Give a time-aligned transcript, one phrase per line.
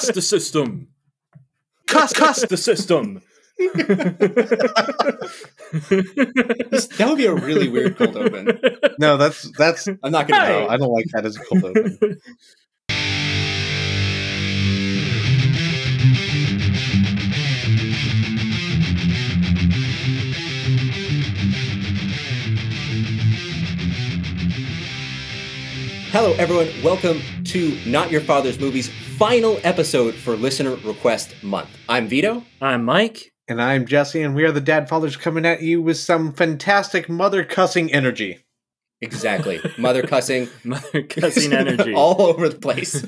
[0.00, 0.88] cuss the system.
[1.86, 3.22] Cast, cuss the system.
[3.58, 4.00] that
[7.06, 8.58] would be a really weird cold open.
[8.98, 9.86] No, that's that's.
[10.02, 10.60] I'm not going to Hey.
[10.64, 10.68] know.
[10.68, 11.98] I don't like that as a cold open.
[26.12, 26.68] Hello, everyone.
[26.82, 28.90] Welcome to Not Your Father's Movies
[29.20, 31.68] final episode for Listener Request Month.
[31.90, 32.42] I'm Vito.
[32.62, 33.34] I'm Mike.
[33.48, 37.06] And I'm Jesse, and we are the Dad Fathers coming at you with some fantastic
[37.10, 38.38] mother cussing energy.
[39.02, 39.60] Exactly.
[39.76, 40.48] Mother cussing.
[40.64, 41.92] Mother cussing energy.
[41.94, 43.04] all over the place.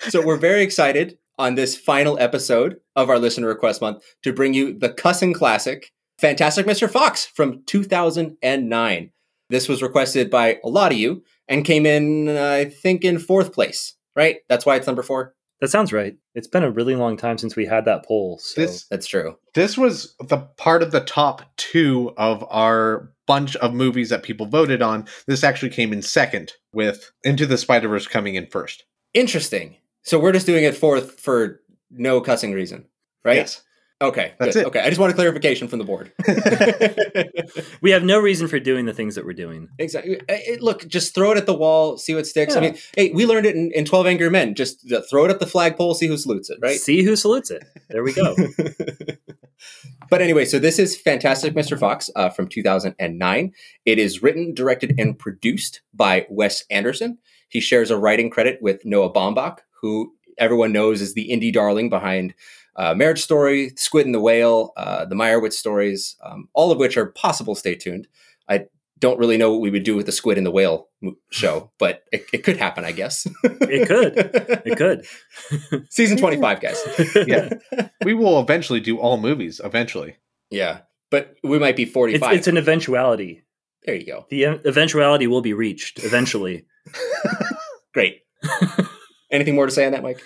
[0.10, 4.52] so we're very excited on this final episode of our listener request month to bring
[4.52, 6.90] you the cussing classic, Fantastic Mr.
[6.90, 9.10] Fox from 2009.
[9.48, 13.52] This was requested by a lot of you and came in, I think, in fourth
[13.52, 13.94] place.
[14.16, 14.36] Right?
[14.48, 15.34] That's why it's number four.
[15.60, 16.16] that sounds right.
[16.34, 18.38] It's been a really long time since we had that poll.
[18.38, 19.36] So This That's true.
[19.54, 24.46] this was the part of the top two of our bunch of movies that people
[24.46, 25.06] voted on.
[25.26, 28.84] This actually came in second, with Into the Spider Verse coming in first.
[29.14, 29.76] Interesting.
[30.02, 31.60] So we're just doing it fourth for
[31.90, 32.84] no cussing reason,
[33.24, 33.36] right?
[33.36, 33.62] Yes.
[34.04, 34.34] Okay.
[34.38, 34.62] That's good.
[34.62, 34.66] it.
[34.68, 34.80] Okay.
[34.80, 36.12] I just want a clarification from the board.
[37.80, 39.68] we have no reason for doing the things that we're doing.
[39.78, 40.20] Exactly.
[40.28, 42.56] It- look, just throw it at the wall, see what sticks.
[42.56, 44.54] I mean, hey, we learned it in, in 12 Angry Men.
[44.54, 46.78] Just uh, throw it up the flagpole, see who salutes it, right?
[46.78, 47.64] See who salutes it.
[47.88, 48.34] There we go.
[50.10, 51.78] but anyway, so this is Fantastic Mr.
[51.78, 53.52] Fox uh, from 2009.
[53.84, 57.18] It is written, directed, and produced by Wes Anderson.
[57.48, 61.88] He shares a writing credit with Noah Baumbach, who everyone knows is the indie darling
[61.88, 62.34] behind
[62.76, 66.96] uh, Marriage Story, Squid and the Whale, uh, the Meyerowitz stories, um, all of which
[66.96, 67.54] are possible.
[67.54, 68.08] Stay tuned.
[68.48, 68.66] I
[69.00, 70.88] don't really know what we would do with the Squid and the Whale
[71.30, 73.26] show, but it, it could happen, I guess.
[73.44, 74.14] It could.
[74.66, 74.76] It
[75.72, 75.86] could.
[75.90, 76.82] Season 25, guys.
[77.26, 77.50] Yeah.
[78.04, 80.16] we will eventually do all movies, eventually.
[80.50, 80.80] Yeah.
[81.10, 82.32] But we might be It's, 45.
[82.34, 83.42] it's an eventuality.
[83.84, 84.26] there you go.
[84.30, 86.64] The eventuality will be reached eventually.
[87.92, 88.22] Great.
[89.30, 90.22] Anything more to say on that, Mike?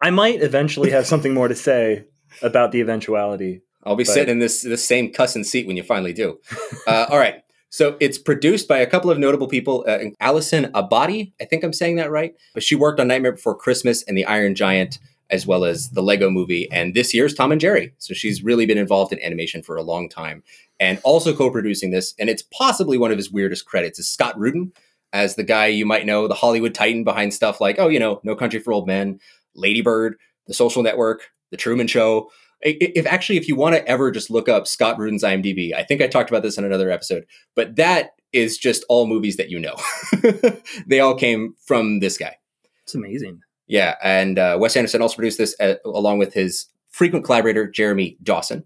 [0.00, 2.04] I might eventually have something more to say
[2.42, 3.62] about the eventuality.
[3.84, 6.38] I'll be But- sitting in this this same cussing seat when you finally do.
[6.86, 7.42] Uh, all right.
[7.72, 9.84] So it's produced by a couple of notable people.
[9.86, 13.54] Uh, Allison Abbate, I think I'm saying that right, but she worked on Nightmare Before
[13.54, 14.98] Christmas and The Iron Giant,
[15.30, 17.94] as well as the Lego Movie, and this year's Tom and Jerry.
[17.98, 20.42] So she's really been involved in animation for a long time,
[20.80, 22.12] and also co-producing this.
[22.18, 24.72] And it's possibly one of his weirdest credits is Scott Rudin
[25.12, 28.20] as the guy you might know, the Hollywood Titan behind stuff like, oh, you know,
[28.24, 29.20] No Country for Old Men,
[29.54, 30.16] Lady Bird,
[30.46, 32.30] The Social Network, The Truman Show.
[32.62, 36.02] If actually, if you want to ever just look up Scott Rudin's IMDb, I think
[36.02, 37.24] I talked about this in another episode,
[37.56, 39.76] but that is just all movies that you know.
[40.86, 42.36] they all came from this guy.
[42.84, 43.40] It's amazing.
[43.66, 48.18] Yeah, and uh, Wes Anderson also produced this uh, along with his frequent collaborator Jeremy
[48.22, 48.64] Dawson,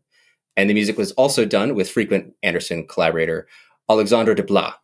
[0.57, 3.47] and the music was also done with frequent Anderson collaborator
[3.89, 4.75] Alexandre Desplat,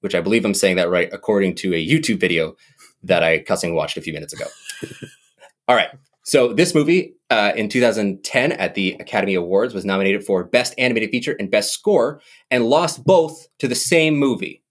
[0.00, 2.56] which I believe I'm saying that right according to a YouTube video
[3.02, 4.46] that I cussing watched a few minutes ago.
[5.66, 5.88] All right,
[6.24, 11.10] so this movie uh, in 2010 at the Academy Awards was nominated for Best Animated
[11.10, 12.20] Feature and Best Score,
[12.50, 14.62] and lost both to the same movie.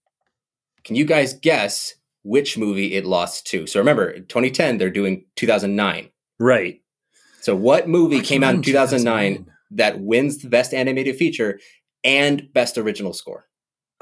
[0.84, 3.66] Can you guys guess which movie it lost to?
[3.66, 6.10] So remember, 2010, they're doing 2009.
[6.38, 6.80] Right.
[7.40, 11.60] So what movie What came out in in 2009 that wins the Best Animated Feature
[12.02, 13.46] and Best Original Score?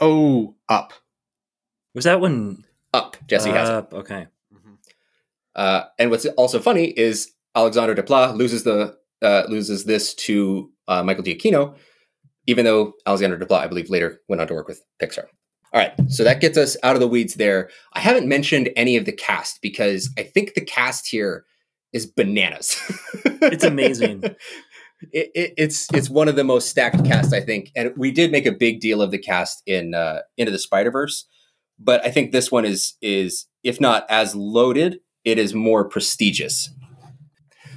[0.00, 0.92] Oh, up.
[1.94, 2.64] Was that when
[2.94, 3.16] Up.
[3.26, 3.74] Jesse has it.
[3.74, 4.26] Up, Okay.
[5.54, 11.02] Uh, and what's also funny is Alexander Desplat loses the uh, loses this to uh,
[11.02, 11.76] Michael Giacchino,
[12.46, 15.26] even though Alexander Desplat, I believe, later went on to work with Pixar.
[15.74, 17.70] All right, so that gets us out of the weeds there.
[17.94, 21.44] I haven't mentioned any of the cast because I think the cast here
[21.92, 22.76] is bananas.
[23.44, 24.22] It's amazing.
[25.12, 28.30] it, it, it's it's one of the most stacked casts, I think, and we did
[28.30, 31.26] make a big deal of the cast in uh, Into the Spider Verse,
[31.76, 36.70] but I think this one is is if not as loaded, it is more prestigious.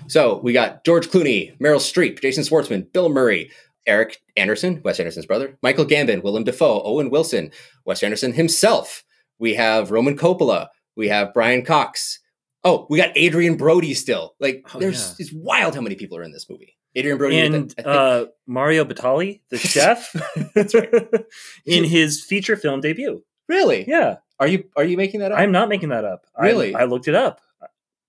[0.07, 3.49] So we got George Clooney, Meryl Streep, Jason Schwartzman, Bill Murray,
[3.87, 7.51] Eric Anderson, Wes Anderson's brother, Michael Gambon, Willem Dafoe, Owen Wilson,
[7.85, 9.03] Wes Anderson himself.
[9.39, 10.67] We have Roman Coppola.
[10.95, 12.19] We have Brian Cox.
[12.63, 14.35] Oh, we got Adrien Brody still.
[14.39, 15.15] Like, Oh, there's yeah.
[15.19, 16.75] it's wild how many people are in this movie.
[16.97, 20.13] Adrien Brody, and I think- uh, Mario Batali, the chef,
[20.55, 20.89] That's right.
[21.65, 23.23] in his feature film debut.
[23.49, 23.85] really?
[23.87, 25.39] Yeah, Are you are you making that up?
[25.39, 26.25] I'm not making that up.
[26.39, 26.75] Really?
[26.75, 27.41] I, looked it up.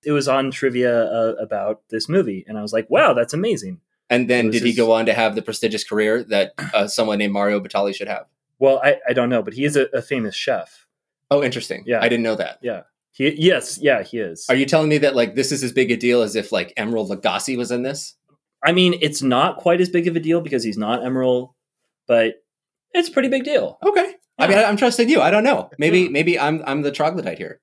[0.05, 3.81] It was on trivia uh, about this movie, and I was like, "Wow, that's amazing."
[4.09, 7.19] and then did he his- go on to have the prestigious career that uh, someone
[7.19, 8.27] named Mario Batali should have?
[8.59, 10.87] Well, I, I don't know, but he is a, a famous chef.
[11.31, 11.83] Oh, interesting.
[11.87, 12.01] Yeah.
[12.01, 12.59] I didn't know that.
[12.63, 12.83] Yeah.
[13.13, 14.47] He, yes, yeah, he is.
[14.49, 16.75] Are you telling me that like this is as big a deal as if like
[16.77, 18.15] Emeril Lagasse was in this?
[18.63, 21.53] I mean, it's not quite as big of a deal because he's not Emeril,
[22.07, 22.35] but
[22.93, 23.79] it's a pretty big deal.
[23.83, 24.15] Okay.
[24.39, 24.65] I mean, Yeah.
[24.65, 25.21] I, I'm trusting you.
[25.21, 25.71] I don't know.
[25.79, 27.61] Maybe maybe I'm I'm the troglodyte here.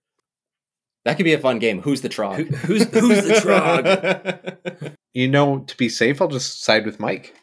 [1.05, 1.81] That could be a fun game.
[1.81, 2.37] Who's the trog?
[2.37, 4.95] Who- who's- who's the trog?
[5.15, 7.35] You know, to be safe, I'll just side with Mike.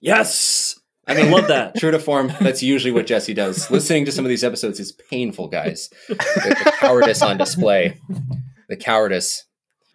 [0.00, 0.78] Yes,
[1.08, 1.74] I I mean, love that.
[1.74, 3.68] True to form, that's usually what Jesse does.
[3.68, 5.90] Listening to some of these episodes is painful, guys.
[6.06, 8.00] The, the cowardice on display.
[8.68, 9.44] The cowardice.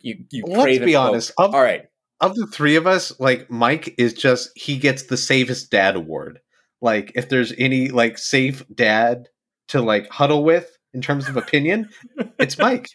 [0.02, 1.32] You you Let's crave be honest.
[1.38, 1.84] Of, All right.
[2.20, 6.41] of the three of us, like Mike is just he gets the safest dad award.
[6.82, 9.30] Like if there's any like safe dad
[9.70, 11.90] to like huddle with in terms of opinion,
[12.40, 12.90] it's Mike.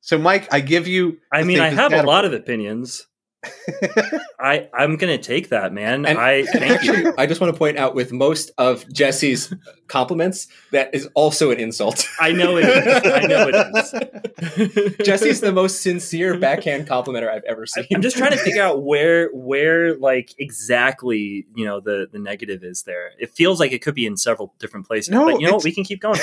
[0.00, 1.18] So Mike, I give you.
[1.32, 3.06] I mean, I have a lot of opinions.
[4.40, 6.04] I I'm gonna take that, man.
[6.06, 7.14] And- I thank you.
[7.16, 9.52] I just want to point out with most of Jesse's
[9.86, 12.06] compliments, that is also an insult.
[12.20, 13.02] I know it is.
[13.04, 14.98] I know it is.
[15.06, 17.86] Jesse's the most sincere backhand complimenter I've ever seen.
[17.94, 22.64] I'm just trying to figure out where where like exactly you know the the negative
[22.64, 23.12] is there.
[23.18, 25.10] It feels like it could be in several different places.
[25.10, 25.64] No, but you know what?
[25.64, 26.18] We can keep going.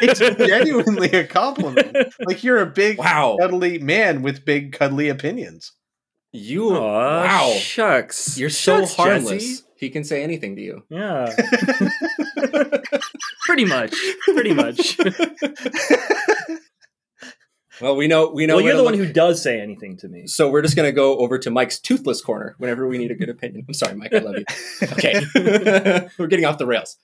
[0.00, 1.96] it's genuinely a compliment.
[2.20, 3.36] Like you're a big, Wow.
[3.40, 5.72] cuddly man with big, cuddly opinions.
[6.32, 7.52] You Aw, wow.
[7.58, 8.38] shucks.
[8.38, 9.42] You're so Shucks, harmless.
[9.60, 9.62] Jesse.
[9.76, 10.82] He can say anything to you.
[10.88, 11.34] Yeah,
[13.44, 13.94] pretty much.
[14.32, 14.96] Pretty much.
[17.80, 18.56] Well, we know we know.
[18.56, 20.26] well, you're to the one who does say anything to me.
[20.26, 23.28] So we're just gonna go over to Mike's toothless corner whenever we need a good
[23.28, 23.64] opinion.
[23.66, 24.14] I'm sorry, Mike.
[24.14, 24.44] I love you.
[24.92, 25.20] Okay,
[26.18, 26.96] we're getting off the rails.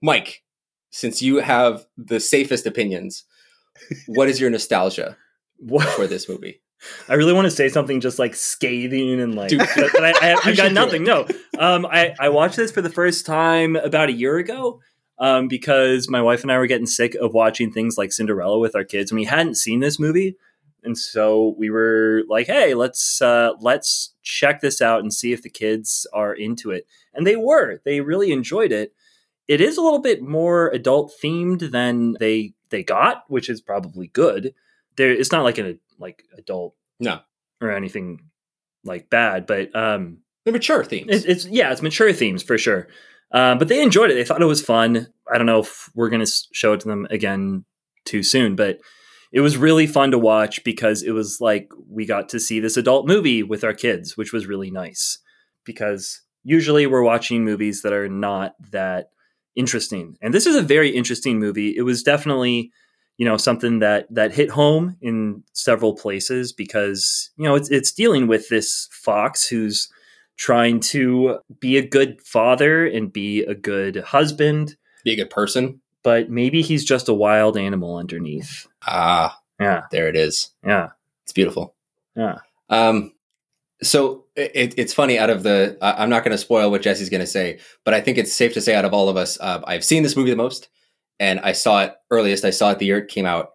[0.00, 0.42] Mike,
[0.90, 3.24] since you have the safest opinions,
[4.06, 5.16] what is your nostalgia
[5.58, 5.86] What?
[5.88, 6.61] for this movie?
[7.08, 9.60] I really want to say something just like scathing and like, Dude.
[9.60, 11.04] but, but I, I got nothing.
[11.04, 11.26] No,
[11.58, 14.80] um, I I watched this for the first time about a year ago.
[15.18, 18.74] Um, because my wife and I were getting sick of watching things like Cinderella with
[18.74, 20.36] our kids, and we hadn't seen this movie,
[20.82, 25.42] and so we were like, "Hey, let's uh, let's check this out and see if
[25.42, 27.80] the kids are into it." And they were.
[27.84, 28.94] They really enjoyed it.
[29.46, 34.08] It is a little bit more adult themed than they they got, which is probably
[34.08, 34.54] good.
[34.96, 37.20] There, it's not like an like adult No.
[37.62, 38.20] or anything
[38.84, 41.08] like bad, but um, The mature themes.
[41.24, 42.88] it, it's yeah, it's mature themes for sure.
[43.32, 44.14] Um, but they enjoyed it.
[44.14, 45.06] They thought it was fun.
[45.32, 47.64] I don't know if we're going to show it to them again
[48.04, 48.78] too soon, but
[49.32, 52.76] it was really fun to watch because it was like we got to see this
[52.76, 55.18] adult movie with our kids, which was really nice.
[55.64, 59.06] Because usually we're watching movies that are not that
[59.54, 61.74] interesting, and this is a very interesting movie.
[61.76, 62.70] It was definitely
[63.22, 67.92] you know something that that hit home in several places because you know it's it's
[67.92, 69.88] dealing with this fox who's
[70.36, 75.80] trying to be a good father and be a good husband, Be a good person.
[76.02, 78.66] but maybe he's just a wild animal underneath.
[78.84, 80.50] Ah, Yeah, there it is.
[80.66, 80.88] yeah,
[81.24, 81.74] It's beautiful.
[82.16, 82.38] yeah.
[82.70, 83.12] Um,
[83.82, 85.16] so it, it's funny.
[85.18, 88.00] Out of the, I'm not going to spoil what Jesse's going to say, but I
[88.00, 90.30] think it's safe to say, out of all of us, uh, I've seen this movie
[90.30, 90.68] the most,
[91.22, 92.44] and I saw it earliest.
[92.44, 93.50] I saw it the year it came out,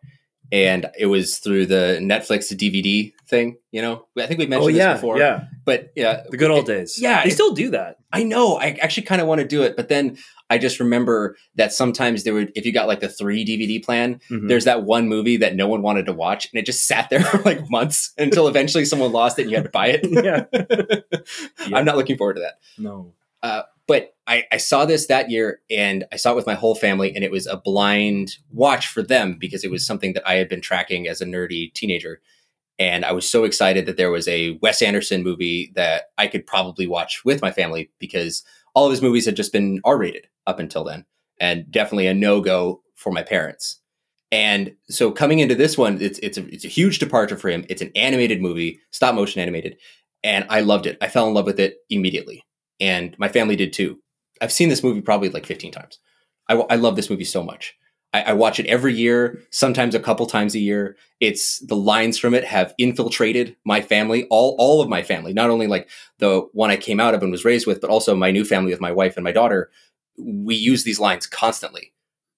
[0.51, 3.57] and it was through the Netflix DVD thing.
[3.71, 5.17] You know, I think we mentioned oh yeah, this before.
[5.19, 5.43] yeah.
[5.65, 6.97] but yeah, The good old it- days.
[6.99, 7.97] yeah, they it- still do that.
[8.13, 8.55] I know.
[8.57, 10.17] I actually kind of want to do it, but then
[10.49, 14.21] I just remember that sometimes there would, if you got like the three DVD plan,
[14.31, 14.47] Mhm.
[14.47, 17.21] there's that one movie that no one wanted to watch, and it just sat there
[17.31, 20.01] for like months until eventually someone lost it and you had to buy it.
[20.27, 20.45] yeah.
[21.77, 22.59] I'm not looking forward to that.
[22.77, 23.13] No.
[23.87, 27.15] But I, I saw this that year and I saw it with my whole family,
[27.15, 30.49] and it was a blind watch for them because it was something that I had
[30.49, 32.21] been tracking as a nerdy teenager.
[32.79, 36.45] And I was so excited that there was a Wes Anderson movie that I could
[36.45, 38.43] probably watch with my family because
[38.75, 41.05] all of his movies had just been R rated up until then,
[41.39, 43.79] and definitely a no go for my parents.
[44.31, 47.65] And so coming into this one, it's it's a, it's a huge departure for him.
[47.69, 49.77] It's an animated movie, stop motion animated,
[50.23, 50.97] and I loved it.
[51.01, 52.43] I fell in love with it immediately,
[52.79, 53.99] and my family did too.
[54.41, 55.99] I've seen this movie probably like 15 times.
[56.49, 57.75] I, I love this movie so much.
[58.13, 60.95] I, I watch it every year, sometimes a couple times a year.
[61.19, 65.49] It's the lines from it have infiltrated my family, all all of my family, not
[65.49, 68.31] only like the one I came out of and was raised with, but also my
[68.31, 69.69] new family with my wife and my daughter.
[70.17, 71.93] We use these lines constantly.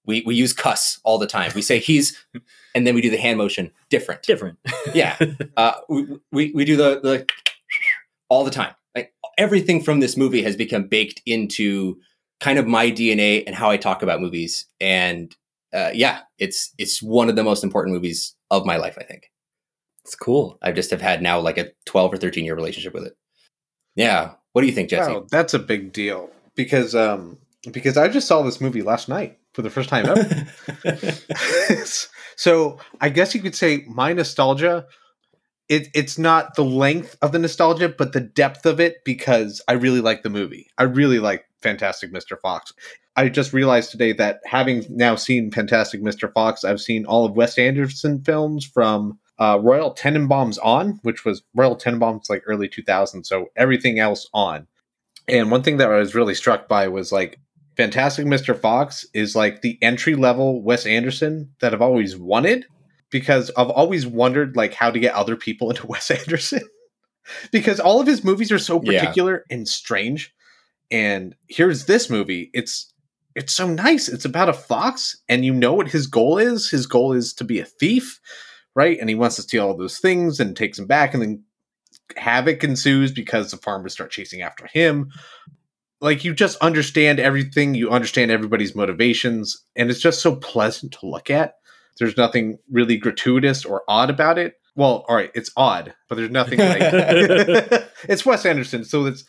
[0.06, 1.52] We we use cuss all the time.
[1.54, 2.16] We say he's,
[2.74, 4.22] and then we do the hand motion different.
[4.22, 4.58] Different.
[4.92, 5.16] Yeah,
[5.56, 7.26] uh, we, we we do the the
[8.28, 8.74] all the time.
[9.40, 11.96] Like everything from this movie has become baked into
[12.40, 14.66] kind of my DNA and how I talk about movies.
[14.80, 15.34] And
[15.72, 18.96] uh, yeah, it's it's one of the most important movies of my life.
[18.98, 19.30] I think
[20.04, 20.58] It's cool.
[20.62, 23.16] I just have had now like a twelve or thirteen year relationship with it.
[23.96, 25.12] Yeah, what do you think, Jesse?
[25.12, 27.38] Wow, that's a big deal because um,
[27.72, 30.46] because I just saw this movie last night for the first time ever.
[32.36, 34.86] so I guess you could say my nostalgia.
[35.70, 39.74] It, it's not the length of the nostalgia, but the depth of it because I
[39.74, 40.68] really like the movie.
[40.76, 42.38] I really like Fantastic Mr.
[42.40, 42.72] Fox.
[43.14, 46.32] I just realized today that having now seen Fantastic Mr.
[46.32, 51.42] Fox, I've seen all of Wes Anderson films from uh, Royal Tenenbaums on, which was
[51.54, 54.66] Royal Tenenbaums like early 2000s, so everything else on.
[55.28, 57.38] And one thing that I was really struck by was like
[57.76, 58.58] Fantastic Mr.
[58.58, 62.66] Fox is like the entry level Wes Anderson that I've always wanted
[63.10, 66.62] because I've always wondered like how to get other people into Wes Anderson
[67.52, 69.00] because all of his movies are so Yeah.
[69.00, 70.34] particular and strange.
[70.90, 72.50] And here's this movie.
[72.52, 72.92] It's
[73.36, 74.08] it's so nice.
[74.08, 76.68] It's about a fox and you know what his goal is.
[76.68, 78.18] His goal is to be a thief,
[78.74, 78.98] right?
[78.98, 81.44] And he wants to steal all those things and takes them back and then
[82.16, 85.10] havoc ensues because the farmers start chasing after him
[86.00, 91.06] like you just understand everything you understand everybody's motivations and it's just so pleasant to
[91.06, 91.54] look at
[91.98, 94.54] there's nothing really gratuitous or odd about it.
[94.76, 96.80] Well all right it's odd but there's nothing like
[98.08, 99.24] it's wes anderson so it's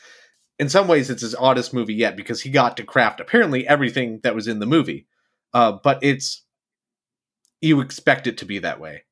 [0.59, 4.19] in some ways it's his oddest movie yet because he got to craft apparently everything
[4.23, 5.07] that was in the movie.
[5.53, 6.45] Uh, but it's
[7.59, 9.03] you expect it to be that way.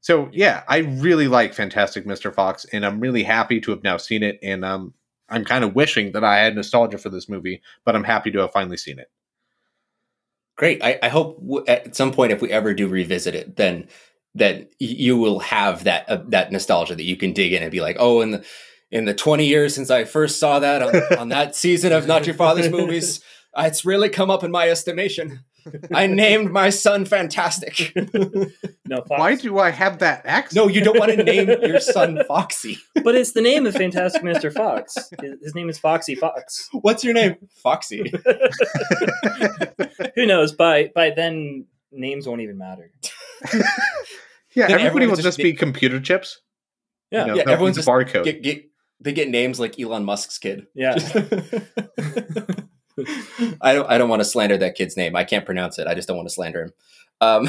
[0.00, 3.96] So yeah i really like fantastic mr fox and i'm really happy to have now
[3.96, 4.94] seen it and um
[5.28, 8.40] I'm kind of wishing that I had nostalgia for this movie, but I'm happy to
[8.40, 9.10] have finally seen it.
[10.58, 10.82] Great.
[10.82, 13.86] I, I hope w- at some point, if we ever do revisit it, then
[14.34, 17.80] that you will have that uh, that nostalgia that you can dig in and be
[17.80, 18.44] like, oh, in the
[18.90, 22.26] in the 20 years since I first saw that on, on that season of Not
[22.26, 23.22] Your Father's Movies,
[23.54, 25.44] uh, it's really come up in my estimation.
[25.94, 27.92] I named my son Fantastic.
[28.86, 29.08] No, Fox.
[29.08, 30.56] Why do I have that accent?
[30.56, 32.78] no, you don't want to name your son Foxy.
[33.04, 34.52] but it's the name of Fantastic Mr.
[34.52, 34.96] Fox.
[35.20, 36.68] His his name is Foxy Fox.
[36.72, 37.36] What's your name?
[37.62, 38.12] Foxy.
[40.14, 40.52] Who knows?
[40.52, 42.90] By by then, names won't even matter.
[44.54, 46.40] yeah, Then everybody will just just be- be computer chips.
[47.10, 48.24] Yeah, you know, yeah, they'll everyone's be just barcode.
[48.24, 48.64] Get, get,
[49.00, 50.66] they get names like Elon Musk's kid.
[50.74, 50.96] yeah.
[53.60, 53.88] I don't.
[53.90, 55.16] I don't want to slander that kid's name.
[55.16, 55.86] I can't pronounce it.
[55.86, 56.72] I just don't want to slander him.
[57.20, 57.48] Um,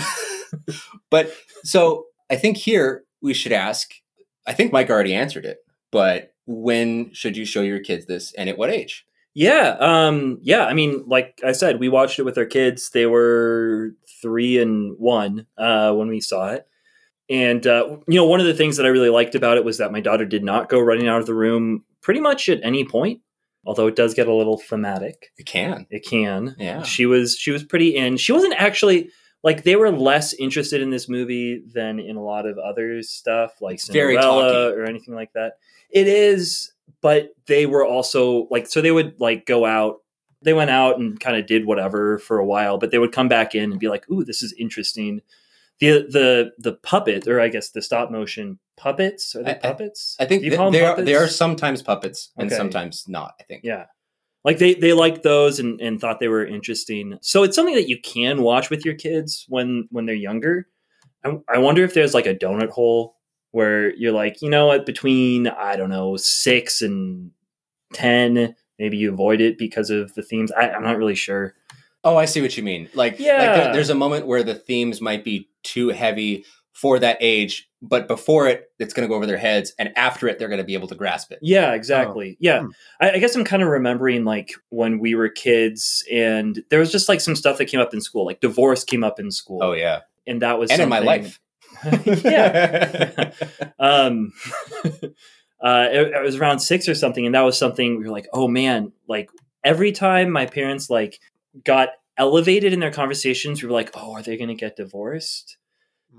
[1.10, 1.32] but
[1.64, 3.92] so I think here we should ask.
[4.48, 5.60] I think Mike already answered it.
[5.92, 9.06] But when should you show your kids this, and at what age?
[9.34, 10.66] Yeah, um, yeah.
[10.66, 12.90] I mean, like I said, we watched it with our kids.
[12.90, 13.92] They were
[14.22, 16.68] three and one uh, when we saw it,
[17.30, 19.78] and uh, you know, one of the things that I really liked about it was
[19.78, 22.84] that my daughter did not go running out of the room pretty much at any
[22.84, 23.22] point.
[23.66, 25.86] Although it does get a little thematic, It can.
[25.90, 26.56] it can.
[26.58, 26.82] Yeah.
[26.84, 28.18] she was she was pretty in.
[28.18, 29.12] She wasn't actually
[29.44, 33.62] like they were less interested in this movie than in a lot of other stuff
[33.62, 35.54] like Cinderella or anything like that.
[35.90, 39.98] It is, but they were also like so they would like go out.
[40.42, 43.28] They went out and kind of did whatever for a while, but they would come
[43.28, 45.22] back in and be like, "Ooh, this is interesting."
[45.82, 49.58] The the the puppet, or I guess the stop motion puppets, are they I- I-
[49.60, 50.16] puppets?
[50.20, 51.02] I think Do you th- call them they are.
[51.02, 52.56] They are sometimes puppets and Okay.
[52.58, 53.34] sometimes not.
[53.40, 53.64] I think.
[53.64, 53.86] Yeah.
[54.46, 57.18] Like they they liked those and, and thought they were interesting.
[57.22, 60.68] So it's something that you can watch with your kids when when they're younger.
[61.26, 63.16] I, I wonder if there's like a donut hole
[63.52, 67.32] where you're like, you know what, between I don't know six and
[67.94, 70.52] ten, maybe you avoid it because of the themes.
[70.52, 71.56] I, I'm not really sure.
[72.04, 72.86] Oh, I see what you mean.
[72.94, 73.56] Like, like Yeah.
[73.64, 76.46] there- there's a moment where the themes might be too heavy
[76.80, 80.30] for that age, but before it, it's going to go over their heads, and after
[80.30, 81.40] it, they're going to be able to grasp it.
[81.42, 82.38] Yeah, exactly.
[82.40, 82.62] Yeah.
[82.62, 82.68] Hmm.
[83.02, 86.90] I, I guess I'm kind of remembering like when we were kids and there was
[86.90, 89.60] just like some stuff that came up in school, like divorce came up in school.
[89.62, 91.42] Oh yeah, And that was and in my life.
[92.06, 93.32] yeah.
[93.80, 94.32] um
[95.62, 98.28] uh it, it was around six or something and that was something we were like
[98.34, 99.30] oh man like
[99.64, 101.20] every time my parents like
[101.64, 105.58] got elevated in their conversations we were like oh are they gonna get divorced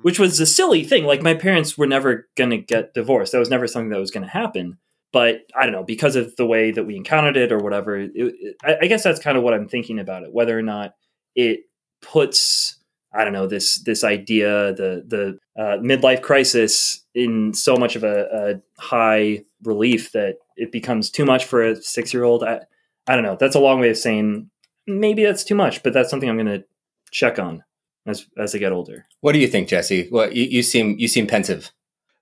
[0.03, 1.05] which was a silly thing.
[1.05, 3.33] Like my parents were never gonna get divorced.
[3.33, 4.79] That was never something that was gonna happen.
[5.13, 8.13] But i don't know because of the way that we encountered it or whatever it,
[8.15, 10.95] it, I, I guess that's kind of what i'm thinking about it whether or not
[11.35, 11.63] it
[12.01, 12.79] puts
[13.13, 18.05] I don't know this this idea the the uh, midlife crisis in so much of
[18.05, 22.45] a, a high relief that it becomes too much for a six year old.
[22.45, 22.61] I
[23.07, 23.37] I don't know.
[23.39, 24.49] That's a long way of saying
[24.87, 26.65] maybe that's too much, but that's something I'm going to
[27.11, 27.65] check on
[28.11, 29.07] as as I get older.
[29.21, 30.09] What do you think, Jesse?
[30.11, 31.73] Well, you, you seem you seem pensive.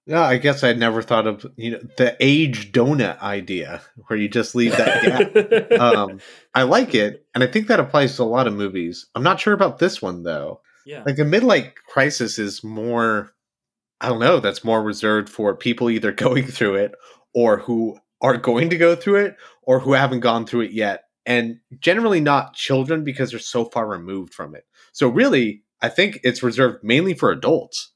[0.07, 4.29] No, I guess I'd never thought of you know the age donut idea where you
[4.29, 5.81] just leave that gap.
[5.81, 6.21] um,
[6.55, 9.07] I like it, and I think that applies to a lot of movies.
[9.15, 10.61] I'm not sure about this one though.
[10.87, 13.35] yeah, Like the midlife crisis is more,
[14.01, 16.95] I don't know, that's more reserved for people either going through it
[17.35, 21.05] or who are going to go through it or who haven't gone through it yet
[21.29, 24.65] and generally not children because they're so far removed from it.
[24.93, 27.93] So really, I think it's reserved mainly for adults.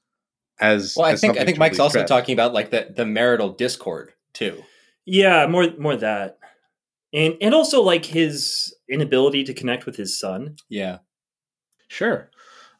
[0.61, 2.09] As well, I as think I think Mike's really also stress.
[2.09, 4.63] talking about like the the marital discord too.
[5.05, 6.39] Yeah, more more that.
[7.13, 10.57] And and also like his inability to connect with his son.
[10.69, 10.99] Yeah,
[11.89, 12.31] Sure.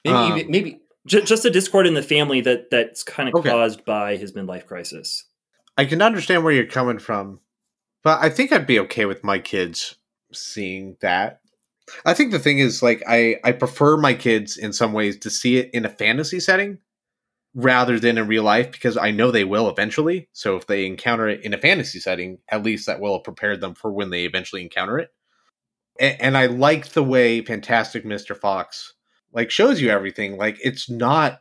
[0.05, 3.35] maybe Um, even, maybe Just, just a discord in the family that that's kind of
[3.35, 3.51] Okay.
[3.51, 5.25] caused by his midlife crisis.
[5.77, 7.41] I can understand where you're coming from,
[8.05, 9.97] but I think I'd be okay with my kids
[10.33, 11.41] seeing that.
[12.05, 15.31] I think the thing is like I I prefer my kids in some ways to
[15.31, 16.79] see it in a fantasy setting
[17.55, 20.29] rather than in real life because I know they will eventually.
[20.33, 23.61] So if they encounter it in a fantasy setting, at least that will have prepared
[23.61, 25.11] them for when they eventually encounter it.
[26.01, 28.37] And, and I like the way Fantastic Mr.
[28.37, 28.95] Fox
[29.33, 30.37] like shows you everything.
[30.37, 31.41] Like it's not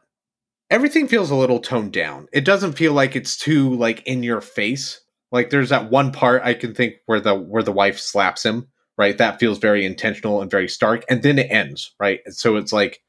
[0.69, 2.27] everything feels a little toned down.
[2.33, 5.01] It doesn't feel like it's too like in your face.
[5.31, 8.67] Like there's that one part I can think where the where the wife slaps him,
[9.01, 9.17] right?
[9.17, 12.19] That feels very intentional and very stark and then it ends, right?
[12.27, 13.01] So it's like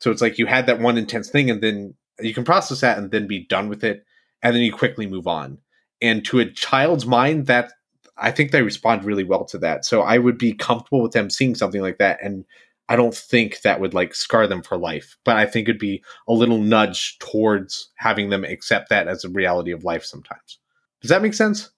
[0.00, 2.98] so it's like you had that one intense thing and then you can process that
[2.98, 4.04] and then be done with it
[4.42, 5.58] and then you quickly move on.
[6.02, 7.72] And to a child's mind that
[8.18, 9.84] I think they respond really well to that.
[9.84, 12.44] So I would be comfortable with them seeing something like that and
[12.88, 16.02] I don't think that would like scar them for life, but I think it'd be
[16.26, 20.58] a little nudge towards having them accept that as a reality of life sometimes.
[21.00, 21.70] Does that make sense?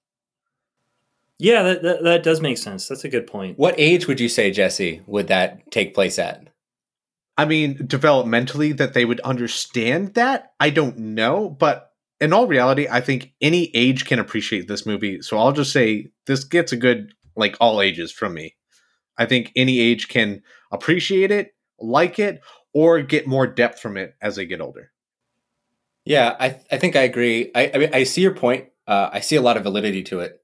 [1.43, 2.87] Yeah, that, that that does make sense.
[2.87, 3.59] That's a good point.
[3.59, 6.47] what age would you say, Jesse, would that take place at?
[7.37, 11.51] I mean, developmentally, that they would understand that, I don't know.
[11.51, 15.21] But in all reality, I think any age can appreciate this movie.
[15.21, 18.55] So I'll just say this gets a good, like, all ages from me.
[19.19, 22.41] I think any age can appreciate it, like it,
[22.73, 24.93] or get more depth from it as they get older.
[26.05, 27.51] Yeah, I I think I agree.
[27.53, 28.69] I I, mean, I see your point.
[28.87, 30.42] Uh, I see a lot of validity to it.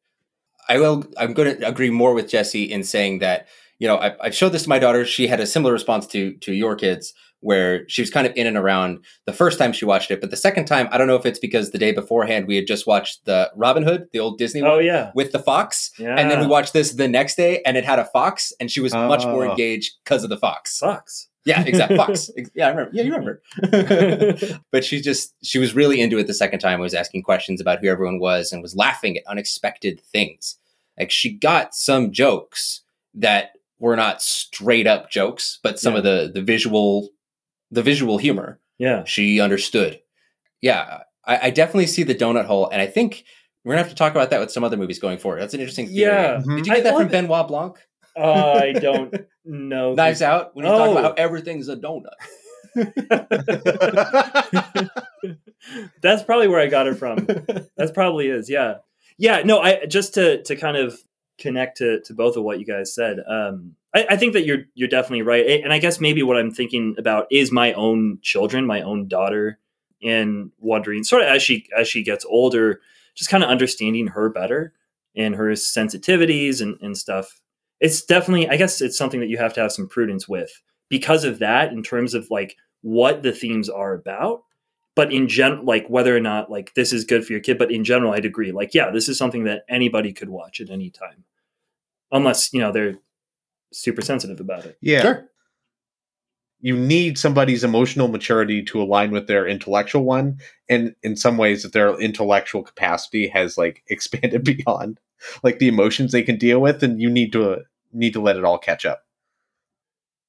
[0.68, 1.04] I will.
[1.16, 3.46] I'm going to agree more with Jesse in saying that
[3.78, 5.04] you know I, I showed this to my daughter.
[5.04, 8.46] She had a similar response to to your kids, where she was kind of in
[8.46, 11.16] and around the first time she watched it, but the second time I don't know
[11.16, 14.38] if it's because the day beforehand we had just watched the Robin Hood, the old
[14.38, 16.16] Disney Oh one yeah, with the fox, yeah.
[16.19, 18.80] and then we watched this the next day, and it had a fox, and she
[18.80, 19.50] was much more Oh.
[19.50, 20.76] engaged because of the fox.
[20.78, 21.28] sucks.
[21.49, 21.97] Yeah, exactly.
[22.02, 22.30] Fox.
[22.54, 22.91] Yeah, I remember.
[22.93, 23.43] Yeah, you remember.
[24.73, 26.80] but she just she was really into it the second time.
[26.80, 30.56] Was asking questions about who everyone was and was laughing at unexpected things.
[30.99, 32.82] Like she got some jokes
[33.15, 35.99] that were not straight up jokes, but some Yeah.
[35.99, 37.08] of the the visual
[37.71, 40.00] the visual humor Yeah, she understood.
[40.61, 43.25] Yeah, I, I definitely see the donut hole, and I think
[43.65, 45.41] we're gonna have to talk about that with some other movies going forward.
[45.41, 46.00] That's an interesting theory.
[46.13, 46.41] Yeah.
[46.41, 46.56] Mhm.
[46.56, 47.11] Did you get I that from it.
[47.13, 47.76] Benoit Blanc?
[48.19, 49.95] Uh, I don't know.
[49.95, 50.99] Knives Out when talking Oh.
[50.99, 52.15] about how everything's a donut.
[56.02, 57.26] That's probably where I got it from.
[57.76, 58.49] That's probably is.
[58.49, 58.76] Yeah,
[59.19, 59.43] yeah.
[59.45, 60.99] No, I just to to kind of
[61.39, 63.19] connect to to both of what you guys said.
[63.28, 66.50] Um, I, I think that you're you're definitely right, and I guess maybe what I'm
[66.50, 69.59] thinking about is my own children, my own daughter,
[70.02, 72.81] and wondering sort of as she as she gets older,
[73.15, 74.73] just kind of understanding her better
[75.17, 77.41] and her sensitivities and and stuff.
[77.80, 80.50] It's definitely, I guess, it's something that you have to have some prudence with
[80.88, 84.43] because of that in terms of like what the themes are about
[84.95, 87.73] but in general like whether or not like this is good for your kid but
[87.73, 90.91] in general i'd agree like yeah this is something that anybody could watch at any
[90.91, 91.25] time
[92.12, 92.97] unless you know they're
[93.73, 95.02] super sensitive about it yeah.
[95.02, 95.28] Sure.
[96.60, 100.38] You need somebody's emotional maturity to align with their intellectual one.
[100.69, 104.99] And in some ways, that their intellectual capacity has like expanded beyond
[105.43, 108.45] like the emotions they can deal with, and you need to need to let it
[108.45, 109.04] all catch up.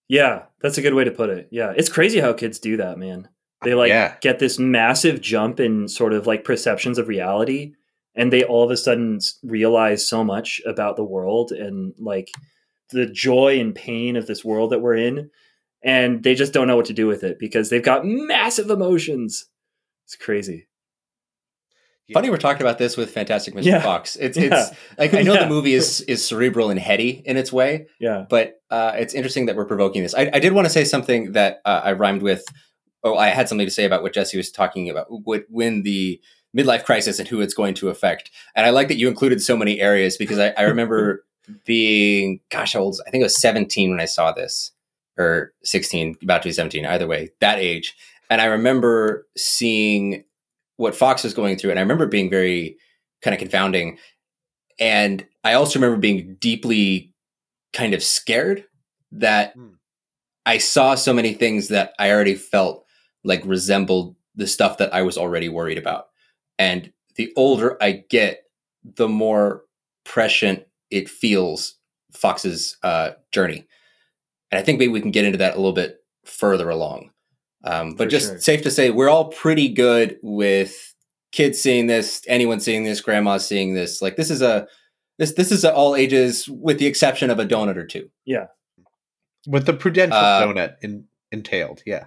[0.07, 2.97] yeah that's a good way to put it yeah it's crazy how kids do that
[2.97, 3.27] man
[3.63, 4.15] they like Yeah.
[4.21, 7.73] get this massive jump in sort of like perceptions of reality
[8.15, 12.31] and they all of a sudden realize so much about the world and like
[12.91, 15.29] the joy and pain of this world that we're in
[15.83, 19.45] and they just don't know what to do with it because they've got massive emotions
[20.05, 20.68] it's crazy
[22.13, 23.63] Funny we're talking about this with Fantastic Mr.
[23.65, 23.81] Yeah.
[23.81, 24.15] Fox.
[24.15, 24.67] It's Yeah.
[24.67, 25.43] it's like I know Yeah.
[25.43, 29.45] the movie is is cerebral and heady in its way, yeah but uh, it's interesting
[29.47, 30.13] that we're provoking this.
[30.15, 32.43] I, I did want to say something that uh, I rhymed with.
[33.03, 36.19] Oh, I had something to say about what Jesse was talking about what, when the
[36.55, 38.29] midlife crisis and who it's going to affect.
[38.55, 41.23] And I like that you included so many areas because I, I remember
[41.65, 42.99] being, gosh, old?
[43.07, 44.71] I think I was 17 when I saw this,
[45.17, 47.95] or 16, about to be 17, either way, that age.
[48.29, 50.23] And I remember seeing
[50.79, 52.77] what Fox was going through, and I remember being very
[53.21, 53.97] kind of confounding.
[54.79, 57.13] And I also remember being deeply
[57.73, 58.63] kind of scared
[59.11, 59.73] that Hmm.
[60.45, 62.85] I saw so many things that I already felt
[63.25, 66.07] like resembled the stuff that I was already worried about.
[66.57, 68.43] And the older I get,
[68.95, 69.63] the more
[70.05, 71.75] prescient it feels
[72.13, 73.67] Fox's uh, journey,
[74.49, 77.11] and I think maybe we can get into that a little bit further along.
[77.63, 78.39] Um, but For just sure.
[78.39, 80.93] safe to say, we're all pretty good with
[81.31, 84.01] kids seeing this, anyone seeing this, grandma seeing this.
[84.01, 84.67] Like this is a
[85.17, 88.09] this this is a all ages, with the exception of a donut or two.
[88.25, 88.45] Yeah,
[89.47, 92.05] With the prudential Uh, donut in, entailed, yeah.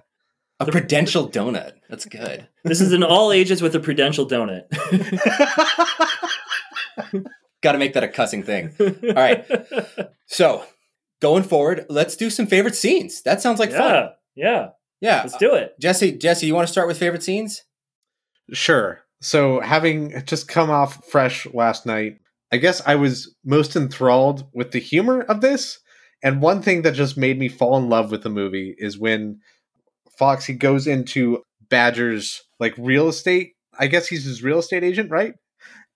[0.59, 1.73] A prudential donut.
[1.89, 2.47] That's good.
[2.63, 4.63] This is an all ages with a prudential donut.
[7.61, 8.73] Got to make that a cussing thing.
[8.79, 9.45] All right.
[10.25, 10.65] So
[11.21, 13.21] going forward, let's do some favorite scenes.
[13.21, 14.09] That sounds like yeah, fun.
[14.35, 14.69] yeah.
[15.03, 15.21] Yeah.
[15.21, 15.77] Let's do it.
[15.81, 17.63] Jesse, Jesse, you want to start with favorite scenes?
[18.53, 19.01] Sure.
[19.21, 22.19] So, having just come off fresh last night,
[22.51, 25.79] I guess I was most enthralled with the humor of this.
[26.23, 29.39] And one thing that just made me fall in love with the movie is when
[30.17, 33.53] Foxy goes into Badger's like real estate.
[33.77, 35.33] I guess he's his real estate agent, right?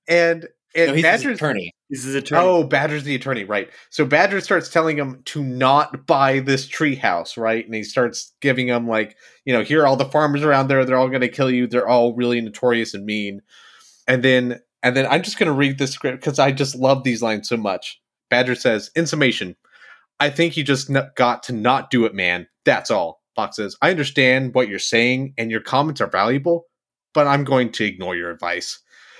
[0.10, 0.48] And and
[0.86, 1.72] no, he's his attorney.
[1.90, 2.46] This is attorney.
[2.46, 3.70] Oh, Badger's the attorney, right?
[3.90, 7.66] So Badger starts telling him to not buy this treehouse, right?
[7.66, 10.84] And he starts giving him like, you know, here are all the farmers around there.
[10.86, 11.66] They're all going to kill you.
[11.68, 13.42] They're all really notorious and mean.
[14.08, 17.04] And then, and then I'm just going to read the script because I just love
[17.04, 18.02] these lines so much.
[18.30, 19.56] Badger says, in summation,
[20.20, 22.48] I think you just n- got to not do it, man.
[22.66, 23.22] That's all.
[23.36, 26.66] Fox says, I understand what you're saying and your comments are valuable,
[27.14, 28.80] but I'm going to ignore your advice.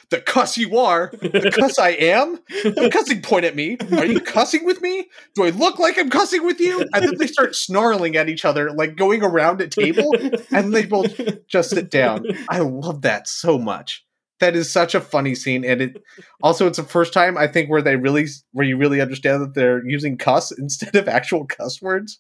[0.10, 2.40] The cuss you are, the cuss I am.
[2.64, 3.78] Don't cussing point at me.
[3.92, 5.08] Are you cussing with me?
[5.36, 6.86] Do I look like I'm cussing with you?
[6.94, 10.16] And then they start snarling at each other, like going around a table,
[10.52, 12.26] and they both just sit down.
[12.48, 14.06] I love that so much.
[14.40, 16.02] That is such a funny scene, and it
[16.44, 19.56] also it's the first time I think where they really where you really understand that
[19.56, 22.20] they're using cuss instead of actual cuss words,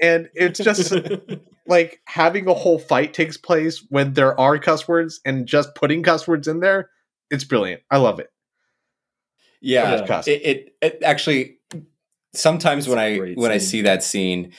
[0.00, 0.94] and it's just
[1.66, 6.02] like having a whole fight takes place when there are cuss words and just putting
[6.02, 6.90] cuss words in there.
[7.30, 7.82] It's brilliant.
[7.90, 8.30] I love it.
[9.60, 11.58] Yeah, it, it, it actually
[12.34, 14.52] sometimes when It's a I great when I see that scene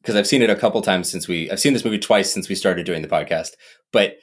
[0.00, 2.48] because I've seen it a couple times since we I've seen this movie twice since
[2.48, 3.50] we started doing the podcast,
[3.92, 4.16] but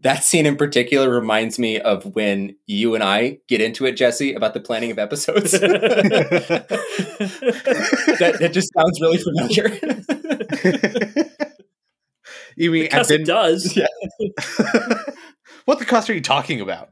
[0.00, 4.34] that scene in particular reminds me of when you and I get into it, Jesse,
[4.34, 5.52] about the planning of episodes.
[5.52, 6.66] that,
[8.40, 9.70] that just sounds really familiar.
[12.56, 13.74] you mean Because and it does.
[13.74, 13.86] Yeah.
[15.64, 16.90] what the cost are you talking about?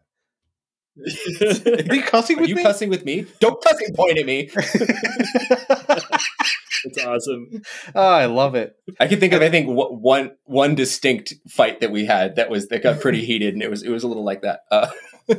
[0.96, 2.62] Are you cussing Are with you me?
[2.62, 3.26] cussing with me?
[3.40, 4.50] Don't cussing point at me.
[6.87, 7.62] It's awesome.
[7.94, 8.76] oh, I love it.
[9.00, 12.68] I can think of I think one one distinct fight that we had that was
[12.68, 14.61] that got pretty heated, and it was it was a little like that.
[14.70, 14.88] Uh,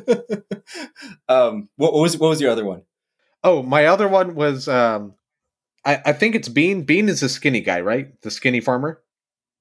[1.30, 2.82] um, what, what was what was your other one?
[3.44, 5.14] Oh, my other one was um
[5.86, 6.82] I, I think it's Bean.
[6.82, 8.20] Bean is the skinny guy, right?
[8.24, 9.02] The skinny farmer.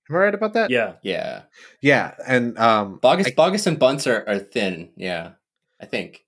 [0.08, 0.70] Am I right about that?
[0.70, 0.94] Yeah.
[1.02, 1.42] Yeah,
[1.82, 2.14] Yeah.
[2.26, 4.88] And um Bogus I- Bogus and Bunce are, are thin.
[4.96, 5.32] Yeah,
[5.80, 6.24] I think.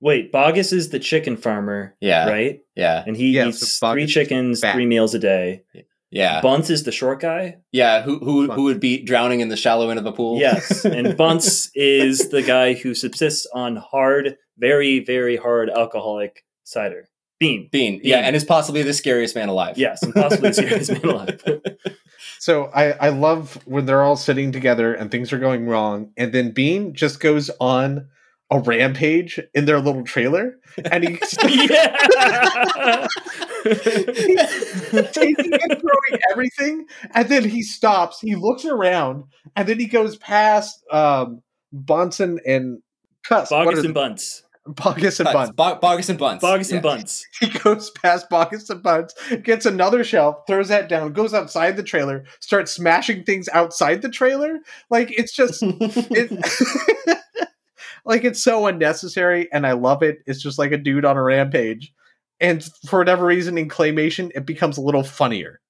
[0.00, 2.60] Wait, Bogus is the chicken farmer, Yeah, right?
[2.76, 4.74] yeah, And he Yeah, eats so three chickens, fat.
[4.74, 5.62] three meals a day.
[6.10, 7.56] yeah, Bunce is the short guy.
[7.72, 8.02] yeah.
[8.02, 8.56] Who who Bunce.
[8.56, 10.38] who would be drowning in the shallow end of the pool?
[10.38, 17.08] Yes, and Bunce is the guy who subsists on hard, very, very hard alcoholic cider.
[17.40, 17.68] Bean.
[17.72, 18.00] Bean.
[18.04, 19.78] Yeah, and is possibly the scariest man alive.
[19.78, 21.42] Yes, and possibly the scariest man alive.
[22.38, 26.32] so I, I love when they're all sitting together and things are going wrong, and
[26.32, 28.08] then Bean just goes on
[28.54, 30.54] a rampage in their little trailer
[30.90, 33.06] and he's yeah.
[35.12, 38.20] taking and throwing everything, and then he stops.
[38.20, 39.24] He looks around,
[39.56, 42.80] and then he goes past um, Bunsen and
[43.24, 43.50] Cuss.
[43.50, 43.92] What Bogus are and they?
[43.92, 44.42] Bunce.
[44.66, 45.50] Bogus and Bunce.
[45.50, 45.74] Bunce.
[45.74, 46.40] Bo- Bogus and Bunce.
[46.40, 46.76] Bogus Yeah.
[46.76, 47.26] and Bunce.
[47.40, 51.82] He goes past Bogus and Bunce, gets another shelf, throws that down, goes outside the
[51.82, 54.60] trailer, starts smashing things outside the trailer.
[54.90, 57.18] Like it's just it,
[58.04, 60.18] like it's so unnecessary, and I love it.
[60.26, 61.92] It's just like a dude on a rampage.
[62.40, 65.60] And for whatever reason, in claymation, it becomes a little funnier.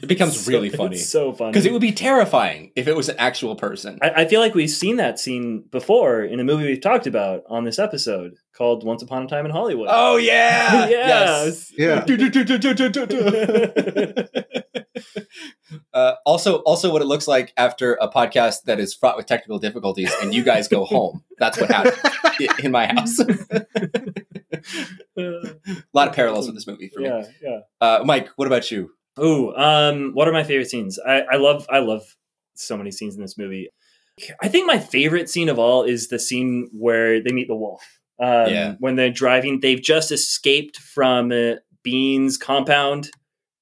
[0.00, 1.50] It becomes So- really it's funny so funny.
[1.52, 3.98] because it would be terrifying if it was an actual person.
[4.00, 7.42] I, I feel like we've seen that scene before in a movie we've talked about
[7.50, 9.88] on this episode called Once Upon a Time in Hollywood.
[9.90, 11.70] Oh yeah, yes.
[11.76, 12.04] Yeah.
[15.94, 19.58] uh, also, also, what it looks like after a podcast that is fraught with technical
[19.58, 21.22] difficulties, and you guys go home.
[21.38, 21.98] That's what happened
[22.62, 23.18] in my house.
[23.18, 23.26] a
[25.92, 27.08] lot of parallels with this movie for me.
[27.08, 27.58] yeah, yeah.
[27.80, 28.90] Uh, Mike, what about you?
[29.16, 30.98] Oh, um, what are my favorite scenes?
[30.98, 32.02] I, I love I love
[32.54, 33.68] so many scenes in this movie.
[34.40, 37.82] I think my favorite scene of all is the scene where they meet the wolf.
[38.20, 38.74] Um, Yeah.
[38.78, 43.10] When they're driving, they've just escaped from uh, Bean's compound,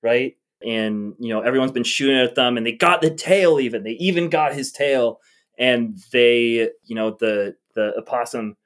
[0.03, 0.37] right?
[0.63, 3.59] And you know everyone's been shooting at them, and they got the tail.
[3.61, 5.21] Even they even got his tail,
[5.59, 8.57] and they, you know, the the opossum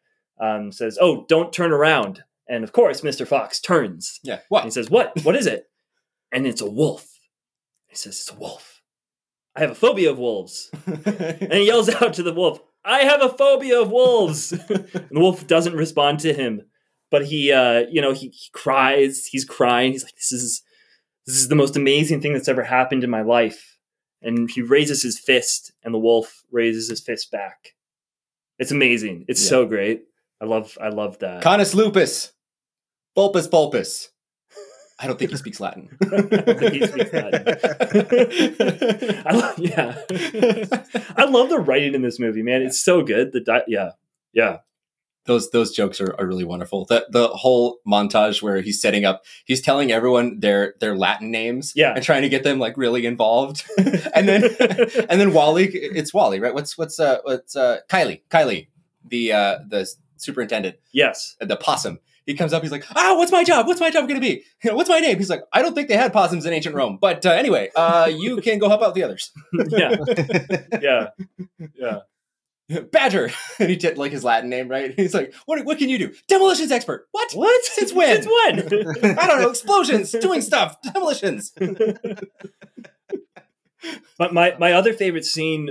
[0.41, 3.27] um, says, "Oh, don't turn around." And of course, Mr.
[3.27, 4.35] Fox turns Yeah.
[4.35, 4.65] and What?
[4.65, 5.13] he says, What?
[5.25, 5.65] What is it?
[6.35, 7.09] And it's a wolf.
[7.87, 8.83] He says, It's a wolf.
[9.57, 10.71] I have a phobia of wolves.
[11.07, 14.53] And he yells out to the wolf, I have a phobia of wolves.
[14.69, 16.63] and the wolf doesn't respond to him.
[17.11, 20.63] But he uh, you know, he, he cries, he's crying, he's like, This is
[21.27, 23.79] this is the most amazing thing that's ever happened in my life.
[24.21, 27.75] And he raises his fist, and the wolf raises his fist back.
[28.59, 29.27] It's amazing.
[29.29, 29.49] It's Yeah.
[29.51, 30.05] so great.
[30.41, 31.43] I love I love that.
[31.43, 32.33] Canis lupus.
[33.15, 34.09] Vulpes vulpes.
[35.05, 35.91] I don't think he speaks Latin.
[36.03, 37.11] I don't think he speaks
[39.27, 39.97] I love, yeah.
[41.17, 42.63] I love the writing in this movie, man.
[42.63, 43.33] It's so good.
[43.33, 43.91] The di- yeah,
[44.33, 44.59] yeah,
[45.27, 46.87] those those jokes are, are really wonderful.
[46.87, 51.75] The the whole montage where he's setting up, he's telling everyone their their Latin names,
[51.77, 51.93] Yeah.
[51.95, 53.65] and trying to get them like really involved.
[53.79, 54.45] and then
[55.09, 56.55] and then Wally, it's Wally, right?
[56.55, 58.69] What's what's uh what's uh Kylie, Kylie,
[59.07, 59.87] the uh the
[60.17, 61.99] superintendent, yes, the possum.
[62.27, 63.67] He comes up, he's like, "Ah, what's my job?
[63.67, 64.45] What's my job going to be?
[64.63, 66.75] You know, what's my name?" He's like, "I don't think they had possums in ancient
[66.75, 69.31] Rome, but uh, anyway, uh, you can go help out the others."
[69.69, 69.97] yeah,
[70.81, 71.09] yeah,
[71.75, 72.01] yeah.
[72.93, 74.95] Badger, and he did like his Latin name, right?
[74.97, 75.65] He's like, "What?
[75.65, 76.15] What can you do?
[76.29, 77.07] Demolitions expert.
[77.13, 77.33] What?
[77.33, 77.65] What?
[77.65, 78.23] Since when?
[78.23, 78.27] Since
[79.03, 79.19] when?
[79.19, 79.51] I don't know.
[79.51, 81.53] Explosions, doing stuff, demolitions."
[84.19, 85.71] but my my other favorite scene.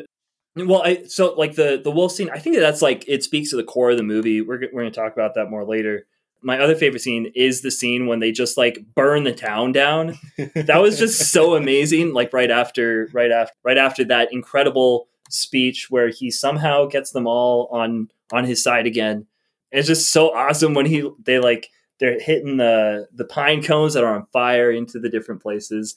[0.56, 2.30] Well, I so like the the wolf scene.
[2.30, 4.42] I think that's like it speaks to the core of the movie.
[4.42, 6.06] We're we're going to talk about that more later.
[6.44, 10.18] My other favorite scene is the scene when they just like burn the town down.
[10.56, 15.88] that was just so amazing like right after right after right after that incredible speech
[15.90, 19.26] where he somehow gets them all on on his side again
[19.72, 24.04] it's just so awesome when he they like they're hitting the the pine cones that
[24.04, 25.96] are on fire into the different places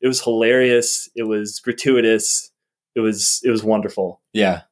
[0.00, 2.50] it was hilarious it was gratuitous
[2.94, 4.62] it was it was wonderful yeah,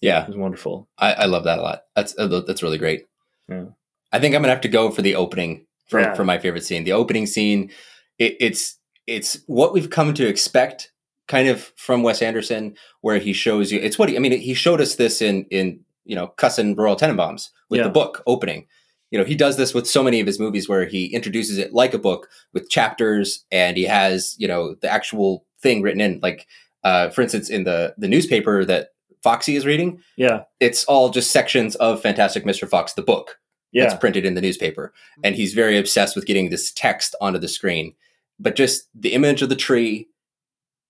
[0.00, 0.22] yeah.
[0.22, 1.82] it was wonderful I, I love that a lot.
[1.94, 3.06] That's uh, that's really great.
[3.48, 3.64] Yeah.
[4.12, 6.14] I think I'm gonna have to go for the opening for, Yeah.
[6.14, 6.84] for my favorite scene.
[6.84, 7.70] The opening scene,
[8.18, 10.90] it, it's it's what we've come to expect,
[11.28, 13.78] kind of from Wes Anderson, where he shows you.
[13.80, 14.16] It's what he.
[14.16, 17.84] I mean, he showed us this in in you know Cussin Royal Tenenbaums with Yeah.
[17.84, 18.66] the book opening.
[19.12, 21.72] You know, he does this with so many of his movies where he introduces it
[21.72, 26.18] like a book with chapters, and he has you know the actual thing written in.
[26.22, 26.46] Like,
[26.84, 28.88] uh, for instance, in the the newspaper that
[29.22, 32.68] Foxy is reading, yeah it's all just sections of Fantastic Mr.
[32.68, 33.38] Fox, the book
[33.72, 34.92] yeah that's printed in the newspaper.
[35.22, 35.40] And mm-hmm.
[35.40, 37.94] he's very obsessed with getting this text onto the screen.
[38.38, 40.08] But just the image of the tree,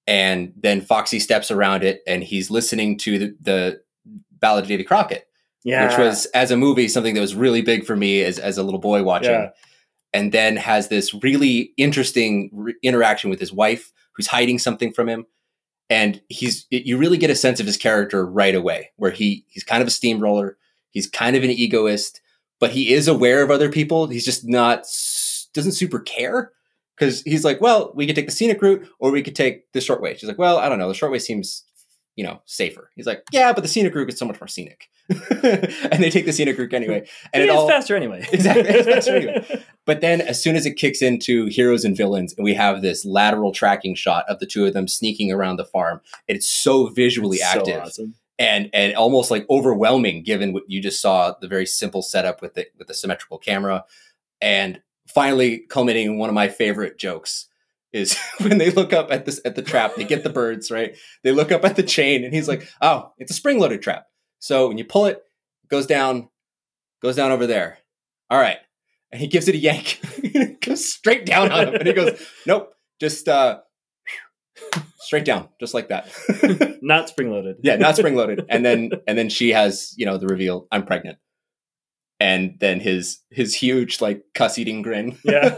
[0.06, 3.82] and then Foxy steps around it, and he's listening to the, the
[4.40, 5.28] Ballad of Davy Crockett,
[5.64, 8.58] yeah which was, as a movie, something that was really big for me as, as
[8.58, 9.30] a little boy watching.
[9.30, 9.50] Yeah.
[10.12, 15.08] And then has this really interesting re- interaction with his wife, who's hiding something from
[15.08, 15.26] him.
[15.88, 19.62] And he's you really get a sense of his character right away, where he he's
[19.62, 20.56] kind of a steamroller,
[20.90, 22.20] he's kind of an egoist,
[22.58, 24.06] but he is aware of other people.
[24.06, 24.86] He's just not
[25.54, 26.52] doesn't super care
[26.96, 29.80] because he's like, well, we could take the scenic route or we could take the
[29.80, 30.14] short way.
[30.14, 31.64] She's like, well, I don't know, the short way seems
[32.16, 32.90] you know safer.
[32.96, 36.24] He's like, yeah, but the scenic route is so much more scenic, and they take
[36.24, 37.06] the scenic route anyway.
[37.32, 39.64] And it it's all faster anyway Exactly, it's faster anyway.
[39.86, 43.04] But then, as soon as it kicks into heroes and villains, and we have this
[43.04, 47.36] lateral tracking shot of the two of them sneaking around the farm, it's so visually
[47.36, 48.14] It's so active awesome.
[48.38, 52.54] And and almost like overwhelming, given what you just saw the very simple setup with
[52.54, 53.84] the with the symmetrical camera,
[54.40, 57.48] and finally culminating in one of my favorite jokes
[57.92, 60.96] is when they look up at this at the trap, they get the birds right.
[61.22, 64.06] They look up at the chain, and he's like, "Oh, it's a spring loaded trap.
[64.38, 65.22] So when you pull it,
[65.64, 66.28] it goes down,
[67.02, 67.78] goes down over there.
[68.30, 68.58] All right."
[69.12, 72.20] And he gives it a yank, it goes straight down on him, and he goes,
[72.44, 73.60] "Nope, just uh,
[75.06, 76.08] straight down, just like that."
[76.82, 78.44] not spring loaded yeah, not spring loaded.
[78.50, 81.18] And then and then she has you know the reveal, "I'm pregnant."
[82.18, 85.18] And then his his huge like cuss eating grin.
[85.22, 85.50] Yeah.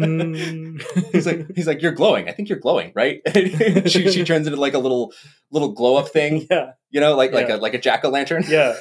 [0.00, 0.82] Mm.
[1.12, 2.28] he's like he's like you're glowing.
[2.28, 3.20] I think you're glowing, right?
[3.88, 5.12] she she turns into like a little
[5.50, 8.44] little glow up thing, yeah you know, like like a like a jack o' lantern.
[8.48, 8.74] yeah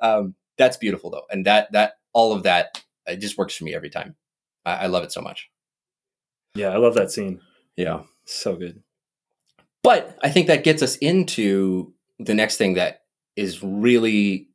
[0.00, 3.74] um, that's beautiful though, and that that all of that it just works for me
[3.74, 4.16] every time.
[4.64, 5.50] I, I love it so much.
[6.54, 7.40] yeah i love that scene
[7.76, 8.82] Yeah, so good
[9.84, 13.02] but I think that gets us into the next thing that
[13.36, 14.48] is really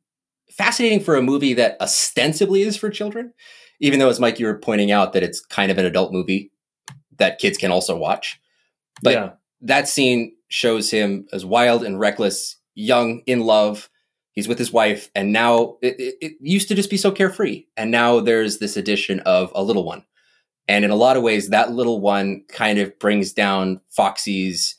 [0.50, 3.32] fascinating for a movie that ostensibly is for children,
[3.78, 6.50] even though, as Mike, you were pointing out, that it's kind of an adult movie
[7.18, 8.40] that kids can also watch.
[9.02, 9.30] But yeah
[9.62, 13.90] that scene shows him as wild and reckless, young, in love.
[14.32, 17.66] He's with his wife, and now it, it, it used to just be so carefree.
[17.76, 20.04] And now there's this addition of a little one.
[20.70, 24.76] And in a lot of ways, that little one kind of brings down Foxy's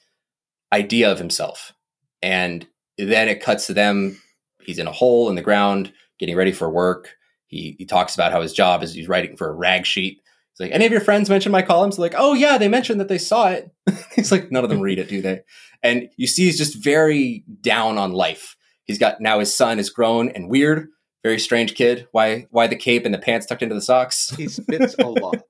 [0.72, 1.74] idea of himself.
[2.22, 2.66] And
[2.98, 4.18] then it cuts to them.
[4.62, 7.18] He's in a hole in the ground, getting ready for work.
[7.48, 10.22] he he talks about how his job is he's writing for a rag sheet.
[10.54, 12.00] He's like, any of your friends mentioned my columns?
[12.00, 13.70] Like, oh yeah, they mentioned that they saw it.
[14.16, 15.42] he's like, none of them read it, do they?
[15.84, 18.56] And you see, he's just very down on life.
[18.86, 20.88] He's got now his son is grown and weird,
[21.22, 22.08] very strange kid.
[22.14, 24.30] Why why the cape and the pants tucked into the socks?
[24.38, 25.44] He spits a lot.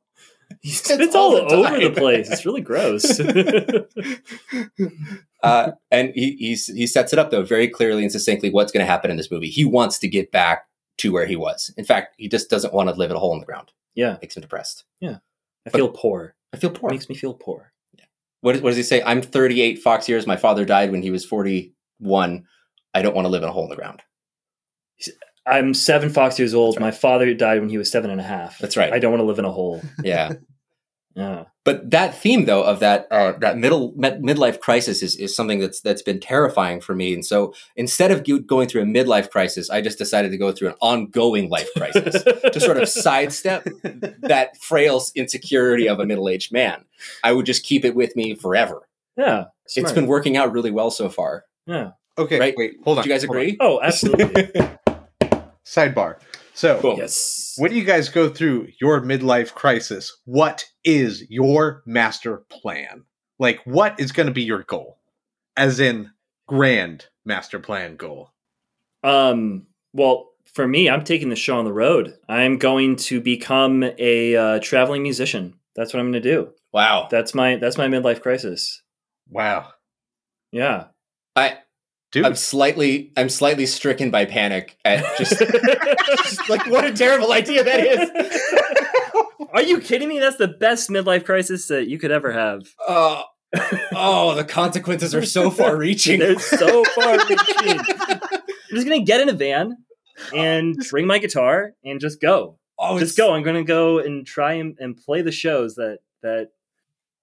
[0.62, 1.82] He spits spits all all, the over time.
[1.82, 2.30] the place.
[2.30, 3.20] It's really gross.
[5.44, 8.86] uh, and he he's, he sets it up though very clearly and succinctly what's going
[8.86, 9.50] to happen in this movie.
[9.50, 10.68] He wants to get back
[11.00, 11.74] to where he was.
[11.78, 13.72] In fact, he just doesn't want to live at a hole in the ground.
[13.96, 14.84] yeah, makes him depressed.
[15.00, 15.18] Yeah,
[15.66, 16.36] I feel poor.
[16.54, 16.90] I feel poor.
[16.90, 17.72] It Makes me feel poor.
[17.98, 18.06] Yeah.
[18.42, 19.02] What, what does he say?
[19.04, 20.28] I'm 38 Fox years.
[20.28, 22.46] My father died when he was 41.
[22.94, 24.04] I don't want to live in a hole in the ground.
[25.46, 26.76] I'm seven fox years old.
[26.76, 28.60] That's My father died when he was seven and a half.
[28.60, 28.94] That's right.
[28.94, 29.82] I don't want to live in a hole.
[30.04, 30.34] Yeah.
[31.14, 31.44] Yeah.
[31.66, 35.60] but that theme though of that uh, that middle mid- midlife crisis is, is something
[35.60, 39.70] that's that's been terrifying for me and so instead of going through a midlife crisis
[39.70, 43.68] i just decided to go through an ongoing life crisis to sort of sidestep
[44.22, 46.86] that frail insecurity of a middle-aged man
[47.26, 49.46] i would just keep it with me forever Yeah.
[49.76, 51.92] it's been working out really well so far Yeah.
[52.18, 52.54] Okay, Right?
[52.56, 53.04] wait, hold on.
[53.04, 53.42] do you guys hold on.
[53.44, 54.50] agree Oh, absolutely.
[55.66, 56.20] Sidebar.
[56.62, 56.98] So, Boom.
[57.00, 57.56] yes.
[57.58, 63.06] when you guys go through your midlife crisis, what is your master plan?
[63.40, 65.00] Like, what is going to be your goal?
[65.58, 66.12] As in,
[66.48, 68.30] grand master plan goal.
[69.04, 69.66] Um.
[69.94, 72.14] Well, for me, I'm taking the show on the road.
[72.30, 75.56] I'm going to become a uh, traveling musician.
[75.76, 76.52] That's what I'm going to do.
[76.72, 78.84] wow That's my that's my midlife crisis.
[79.28, 79.70] Wow.
[80.52, 80.90] Yeah.
[81.36, 81.58] i
[82.12, 87.32] Dude, i'm slightly i'm slightly stricken by panic at just, just like what a terrible
[87.32, 88.10] idea that is
[89.54, 90.20] Are you kidding me?
[90.20, 92.68] That's the best midlife crisis that you could ever have.
[92.88, 93.24] Oh,
[93.94, 96.20] oh, the consequences are so far reaching.
[96.20, 97.80] They're so far reaching.
[97.80, 99.76] I'm just gonna get in a van
[100.32, 102.58] oh, and bring my guitar and just go.
[102.80, 103.34] oh, just it's- go.
[103.34, 106.52] I'm gonna go and try and, and play the shows that that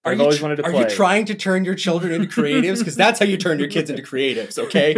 [0.04, 0.82] Are I've you, always wanted to are play.
[0.82, 2.78] you trying to turn your children into creatives?
[2.78, 4.94] Because that's how you turn your kids into creatives, okay?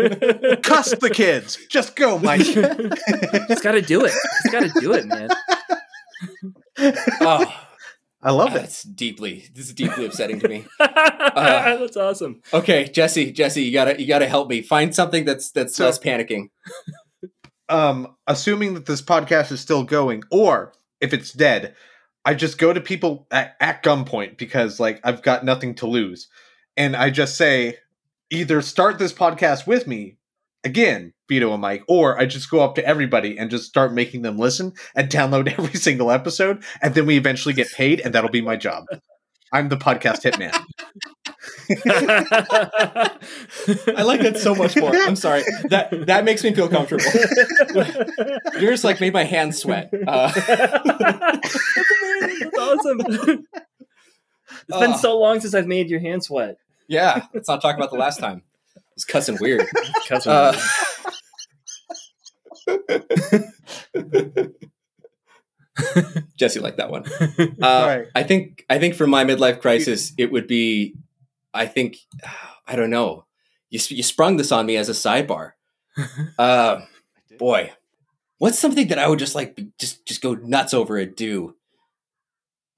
[0.62, 1.58] cuss the kids.
[1.70, 2.40] Just go, Mike.
[3.48, 4.12] just gotta do it.
[4.42, 5.28] Just gotta do it, man.
[7.22, 7.44] Oh,
[8.22, 8.60] I love it.
[8.60, 10.64] that's deeply, this is deeply upsetting to me.
[10.78, 12.40] Uh, That's awesome.
[12.52, 15.98] Okay, Jesse, Jesse, you gotta, you gotta help me find something that's that's So- less
[15.98, 16.48] panicking.
[17.68, 21.74] um, assuming that this podcast is still going, or if it's dead,
[22.24, 26.28] I just go to people at, at gunpoint because like I've got nothing to lose,
[26.76, 27.78] and I just say
[28.30, 30.16] either start this podcast with me
[30.64, 34.22] again, Vito and Mike, or I just go up to everybody and just start making
[34.22, 38.30] them listen and download every single episode, and then we eventually get paid, and that'll
[38.30, 38.84] be my job.
[39.52, 40.52] I'm the podcast hitman.
[43.96, 44.94] I like that so much more.
[44.94, 45.42] I'm sorry.
[45.70, 47.02] That that makes me feel comfortable.
[48.60, 49.90] Yours like made my hands sweat.
[50.06, 51.48] Uh, That's
[52.58, 53.00] awesome.
[53.00, 54.96] It's been Oh.
[54.96, 56.56] so long since I've made your hand sweat.
[56.88, 58.42] yeah, let's not talk about the last time.
[58.94, 59.66] It's cussing weird.
[60.08, 60.32] Cousin.
[60.32, 60.52] Uh,
[66.36, 67.04] Jesse liked that one.
[67.62, 68.06] Uh, Right.
[68.14, 70.94] I think I think for my midlife crisis, it would be,
[71.52, 71.96] I think,
[72.66, 73.24] I don't know.
[73.70, 75.52] You you sprung this on me as a sidebar.
[76.38, 76.80] Uh,
[77.38, 77.72] boy,
[78.38, 81.56] what's something that I would just like just just go nuts over and do?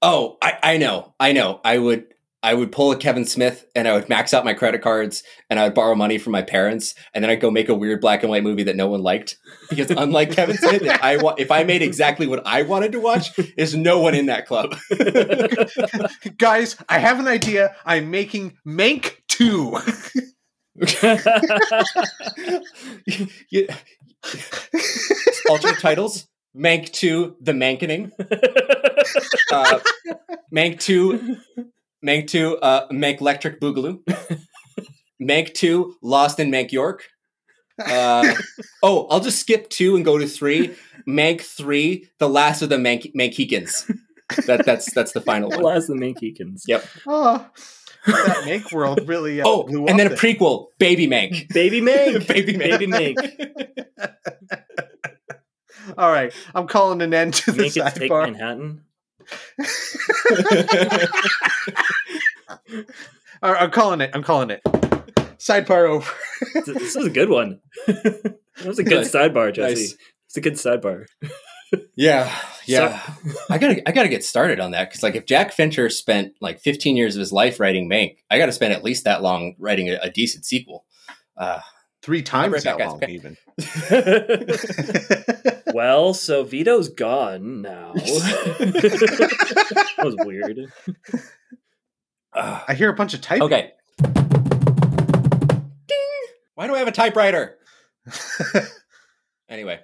[0.01, 1.61] Oh, I I know, I know.
[1.63, 2.13] I would
[2.43, 5.59] I would pull a Kevin Smith and I would max out my credit cards and
[5.59, 8.21] I would borrow money from my parents and then I'd go make a weird black
[8.21, 9.37] and white movie that no one liked
[9.69, 12.99] because unlike Kevin Smith, if I wa- if I made exactly what I wanted to
[12.99, 14.75] watch, there's no one in that club.
[16.37, 17.75] Guys, I have an idea.
[17.85, 19.77] I'm making Mank 2.
[23.49, 23.67] You-
[25.49, 28.11] alternate titles: Mank Two, The Mankening,
[29.51, 29.79] uh,
[30.53, 31.37] Mank Two,
[32.03, 33.99] Mank Two, uh, Mank Electric Boogaloo,
[35.21, 37.05] Mank Two, Lost in Mank York.
[37.83, 38.35] Uh,
[38.83, 40.75] oh, I'll just skip two and go to three.
[41.07, 43.91] Mank Three, The Last of the Mank Mankikans.
[44.47, 45.61] That that's that's the final one.
[45.61, 46.61] Last of the Mankikans.
[46.67, 46.85] Yep.
[47.07, 47.45] Oh,
[48.05, 51.51] that Mank world really uh, Oh, blew and then up a prequel, Baby Mank.
[51.53, 52.27] Baby Mank.
[52.27, 52.79] Baby Mank.
[52.79, 54.13] Baby Mank.
[55.97, 58.11] All right, I'm calling an end to the Make it take.
[58.11, 58.83] Manhattan.
[63.43, 64.11] I'm calling it.
[64.13, 64.61] I'm calling it.
[65.37, 66.11] Sidebar over.
[66.65, 67.59] This is a good one.
[67.87, 69.81] that was a good sidebar, Jesse.
[69.81, 69.95] Nice.
[70.27, 71.05] It's a good sidebar.
[71.95, 72.33] Yeah,
[72.65, 73.01] yeah.
[73.49, 76.59] I gotta, I gotta get started on that because, like, if Jack Fincher spent like
[76.59, 79.55] 15 years of his life writing Mank, I got to spend at least that long
[79.59, 80.85] writing a, a decent sequel.
[81.37, 81.59] Uh,
[82.03, 83.09] Three times right that back, long, guys.
[83.09, 83.37] even.
[85.73, 87.93] well, so Vito's gone now.
[87.95, 90.59] that was weird.
[92.33, 93.43] I hear a bunch of typing.
[93.43, 93.71] okay.
[95.87, 95.97] Ding!
[96.55, 97.57] Why do I have a typewriter?
[99.49, 99.79] Anyway,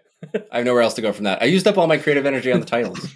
[0.51, 1.43] I have nowhere else to go from that.
[1.43, 3.07] I used up all my creative energy on the titles.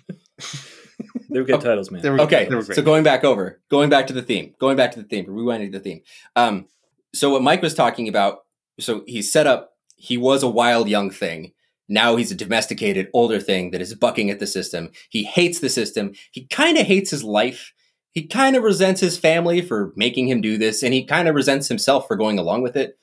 [1.30, 1.64] They were good Okay.
[1.70, 2.04] titles, man.
[2.04, 2.76] They were- Okay, they were great.
[2.76, 5.72] so going back over, going back to the theme, going back to the theme, rewinding
[5.72, 6.02] the theme.
[6.36, 6.68] Um,
[7.16, 8.43] so what Mike was talking about,
[8.80, 9.74] so he's set up.
[9.96, 11.54] He was a wild young thing.
[11.90, 14.90] Now he's a domesticated older thing that is bucking at the system.
[15.10, 16.14] He hates the system.
[16.32, 17.74] He kind of hates his life.
[18.12, 21.36] He kind of resents his family for making him do this, and he kind of
[21.36, 22.98] resents himself for going along with it.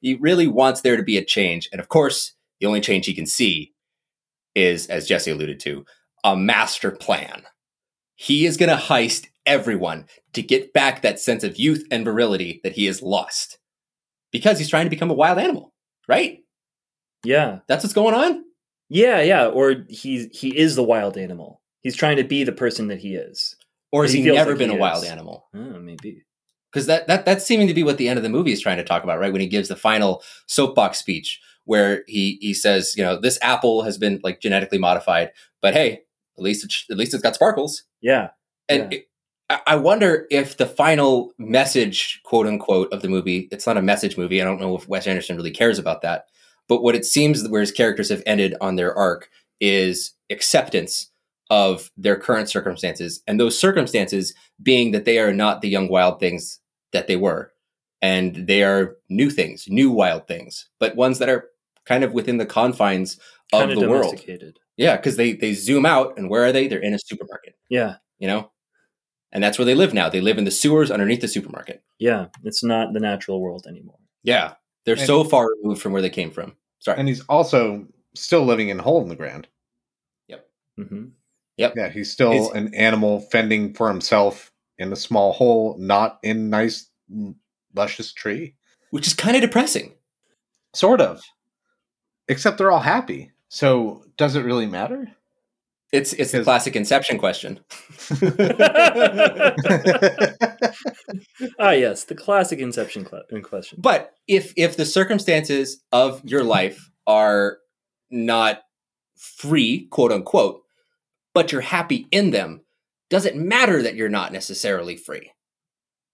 [0.00, 3.14] He really wants there to be a change, and of course, the only change he
[3.14, 3.72] can see
[4.54, 5.84] is, as Jesse alluded to,
[6.22, 7.42] a master plan.
[8.14, 12.60] He is going to heist everyone to get back that sense of youth and virility
[12.62, 13.58] that he has lost
[14.34, 15.72] because he's trying to become a wild animal,
[16.06, 16.40] right?
[17.24, 18.44] yeah, That's what's going on.
[18.90, 19.46] yeah, yeah.
[19.46, 21.62] Or he's he is the wild animal.
[21.80, 23.56] He's trying to be the person that he is.
[23.92, 25.46] Or has He he, never like been he a wild animal?
[25.54, 26.24] Oh, maybe.
[26.72, 28.76] Because that, that that's seeming to be what the end of the movie is trying
[28.78, 29.32] to talk about, right?
[29.32, 33.82] When he gives the final soapbox speech where he he says, you know, this apple
[33.82, 35.30] has been like genetically modified,
[35.62, 36.02] but hey,
[36.36, 37.84] at least it's, at least it's got sparkles.
[38.02, 38.30] Yeah.
[38.68, 38.98] And Yeah.
[38.98, 39.04] it,
[39.50, 44.16] I wonder if the final message, quote unquote, of the movie, it's not a message
[44.16, 44.40] movie.
[44.40, 46.26] I don't know if Wes Anderson really cares about that.
[46.66, 49.28] But what it seems where his characters have ended on their arc
[49.60, 51.10] is acceptance
[51.50, 53.22] of their current circumstances.
[53.26, 54.32] And those circumstances
[54.62, 56.60] being that they are not the young wild things
[56.92, 57.52] that they were.
[58.00, 61.48] And they are new things, new wild things, but ones that are
[61.84, 63.18] kind of within the confines
[63.52, 64.22] of Kind of the world.
[64.76, 66.66] Yeah, because they they zoom out and where are they?
[66.66, 67.96] They're in a supermarket Yeah.
[68.18, 68.50] you know
[69.34, 72.28] and that's where they live now they live in the sewers underneath the supermarket Yeah.
[72.44, 73.98] It's not the natural world anymore.
[74.22, 74.54] yeah
[74.86, 78.44] they're And- so far removed from where they came from sorry And he's also still
[78.44, 79.48] living in a hole in the ground.
[80.76, 81.04] hmm
[81.56, 81.74] Yep.
[81.76, 86.50] Yeah, he's still Is- an animal fending for himself in a small hole, not in
[86.50, 87.36] nice, mm,
[87.76, 88.56] luscious tree.
[88.90, 89.94] which is kind of depressing
[90.74, 91.22] Sort of.
[92.26, 93.30] Except they're all happy.
[93.50, 95.12] So does it really matter?
[95.94, 97.60] It's it's the classic inception question
[101.58, 103.78] Ah, yes, the classic Inception cl- question.
[103.80, 107.58] but if if the circumstances of your life are
[108.10, 108.60] not
[109.16, 110.62] free quote unquote
[111.34, 112.62] but you're happy in them
[113.10, 115.30] does it matter that you're not necessarily free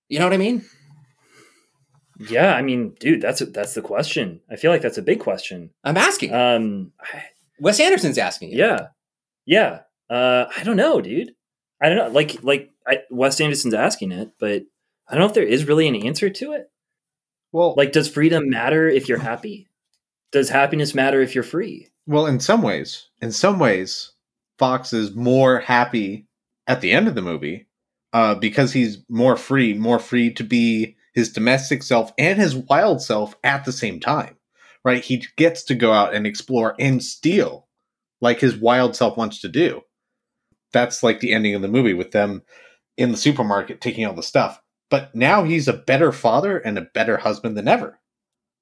[0.09, 0.64] you know what i mean
[2.18, 4.41] Yeah, I mean, dude, that's a, that's the question.
[4.51, 5.70] I feel like that's a big question.
[5.85, 7.24] i'm asking Um, I-
[7.59, 8.57] wes anderson's asking it.
[8.57, 8.89] yeah,
[9.51, 9.80] yeah.
[10.09, 11.34] Uh, I don't know, dude.
[11.82, 12.09] I don't know.
[12.09, 14.62] Like, like I, Wes Anderson's asking it, but
[15.09, 16.70] I don't know if there is really an answer to it.
[17.53, 19.68] well, Like, does freedom matter if you're happy?
[20.30, 21.88] Does happiness matter if you're free?
[22.07, 24.12] well, in some ways, in some ways,
[24.59, 26.26] Fox is more happy
[26.66, 27.66] at the end of the movie
[28.12, 33.03] uh, because he's more free, more free to be his domestic self and his wild
[33.03, 34.36] self at the same time.
[34.84, 35.05] Right?
[35.05, 37.66] He gets to go out and explore and steal
[38.21, 39.83] like his wild self wants to do.
[40.73, 42.43] That's like the ending of the movie with them
[42.97, 44.61] in the supermarket taking all the stuff.
[44.91, 47.99] But now he's a better father and a better husband than ever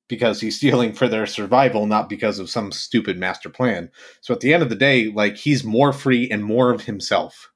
[0.09, 3.91] because he's stealing for their survival, not because of some stupid master plan.
[4.21, 7.51] So at the end of the day, like he's more free and more of himself.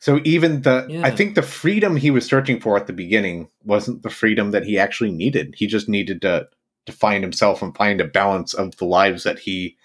[0.00, 1.04] So even the Yeah.
[1.04, 4.64] I think the freedom he was searching for at the beginning wasn't the freedom that
[4.64, 5.54] he actually needed.
[5.56, 6.48] He just needed to
[6.86, 9.76] to find himself and find a balance of the lives that he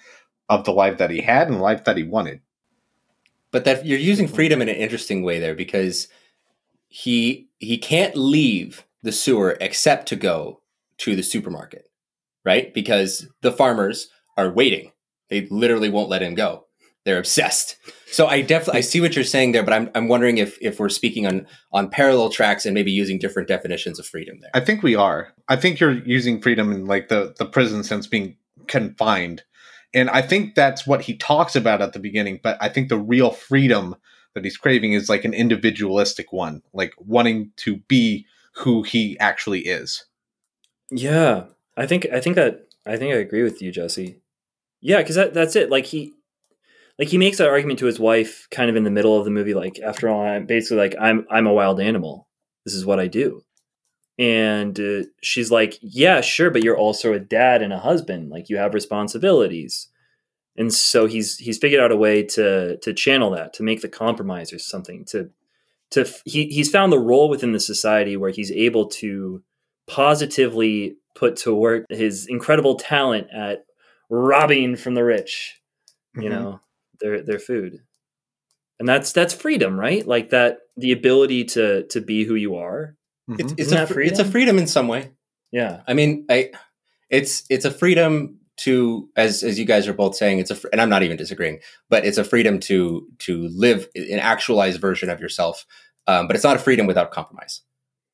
[0.49, 2.41] of the life that he had and the life that he wanted.
[3.51, 6.07] but that you're using freedom in an interesting way there because
[6.87, 10.61] he he can't leave the sewer except to go
[10.97, 11.89] to the supermarket
[12.45, 14.91] right because the farmers are waiting
[15.29, 16.65] they literally won't let him go
[17.05, 17.77] they're obsessed
[18.07, 20.79] so i definitely i see what you're saying there but i'm, I'm wondering if if
[20.79, 24.59] we're speaking on on parallel tracks and maybe using different definitions of freedom there I
[24.59, 25.33] think we are.
[25.47, 28.37] I think you're using freedom in like the the prison sense being
[28.67, 29.43] confined.
[29.93, 32.97] And I think that's what he talks about at the beginning, but I think the
[32.97, 33.95] real freedom
[34.33, 38.25] that he's craving is like an individualistic one, like wanting to be
[38.55, 40.05] who he actually is.
[40.89, 41.45] Yeah,
[41.77, 44.19] I think I think that I think I agree with you, Jesse.
[44.81, 45.69] Yeah, because that, that's it.
[45.69, 46.13] Like he,
[46.99, 49.31] like he makes that argument to his wife, kind of in the middle of the
[49.31, 49.53] movie.
[49.53, 52.27] Like after all, I'm basically like I'm I'm a wild animal.
[52.65, 53.43] This is what I do,
[54.19, 58.29] and uh, she's like, yeah, sure, but you're also a dad and a husband.
[58.29, 59.89] Like you have responsibilities,
[60.57, 63.89] and so he's he's figured out a way to to channel that, to make the
[63.89, 65.05] compromise or something.
[65.07, 65.29] To
[65.91, 69.43] to he he's found the role within the society where he's able to
[69.87, 73.65] positively put to work his incredible talent at
[74.09, 75.59] robbing from the rich
[76.17, 76.29] you Mhm.
[76.29, 76.59] know,
[77.01, 77.81] their their food.
[78.79, 80.05] And that's that's freedom, right?
[80.05, 82.95] Like that the ability to to be who you are.
[83.29, 83.39] Mhm.
[83.39, 84.31] It's, it's a that it's a freedom?
[84.31, 85.11] freedom in some way.
[85.51, 85.81] Yeah.
[85.87, 86.51] I mean, I
[87.09, 90.81] it's it's a freedom to as as you guys are both saying it's a and
[90.81, 91.59] I'm not even disagreeing,
[91.89, 95.65] but it's a freedom to to live an actualized version of yourself.
[96.07, 97.61] Um, but it's not a freedom without compromise,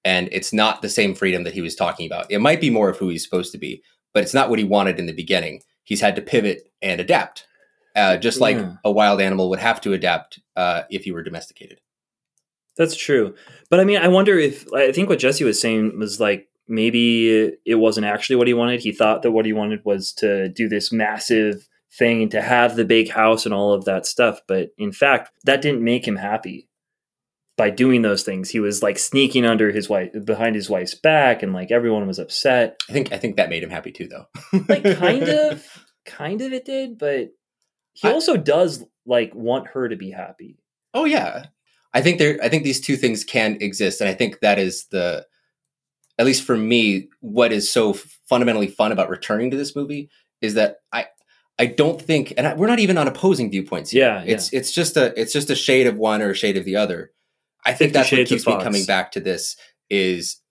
[0.06, 2.30] and it's not the same freedom that he was talking about.
[2.32, 3.82] It might be more of who he's supposed to be,
[4.14, 5.62] but it's not what he wanted in the beginning.
[5.86, 7.48] He's had to pivot and adapt,
[7.96, 8.76] uh, just like Yeah.
[8.86, 11.82] a wild animal would have to adapt uh, if he were domesticated.
[12.80, 13.36] That's true.
[13.70, 17.52] But I mean, I wonder if I think what Jesse was saying was like maybe
[17.66, 18.80] it wasn't actually what he wanted.
[18.80, 21.68] He thought that what he wanted was to do this massive
[21.98, 24.40] thing and to have the big house and all of that stuff.
[24.48, 26.68] But in fact, that didn't make him happy.
[27.58, 31.44] By doing those things, he was like sneaking under his wife behind his wife's back,
[31.44, 32.80] and like everyone was upset.
[32.90, 34.28] I think I think that made him happy too, though.
[34.70, 35.66] Like kind of,
[36.06, 37.32] kind of it did, but
[37.92, 40.60] he I- also does like want her to be happy.
[40.94, 41.48] Oh yeah.
[41.94, 44.86] I think there I think these two things can exist and I think that is
[44.86, 45.26] the
[46.18, 47.94] at least for me what is so
[48.28, 50.10] fundamentally fun about returning to this movie
[50.42, 51.08] is that I
[51.58, 54.06] I don't think and I, we're not even on opposing viewpoints here.
[54.06, 54.34] Yeah, yeah.
[54.34, 56.76] It's it's just a it's just a shade of one or a shade of the
[56.76, 57.12] other.
[57.66, 59.58] I think that's what keeps me coming back to this
[59.90, 60.42] is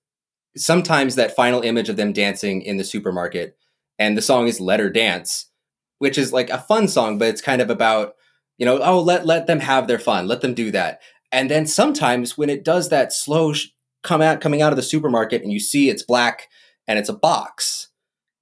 [0.57, 3.57] sometimes that final image of them dancing in the supermarket
[3.99, 5.47] and the song is Let Her Dance,
[5.99, 8.15] which is like a fun song, but it's kind of about,
[8.59, 11.01] you know, oh, let let them have their fun, let them do that.
[11.33, 13.69] And then sometimes when it does that slow sh-
[14.03, 16.49] come out coming out of the supermarket and you see it's black
[16.87, 17.89] and it's a box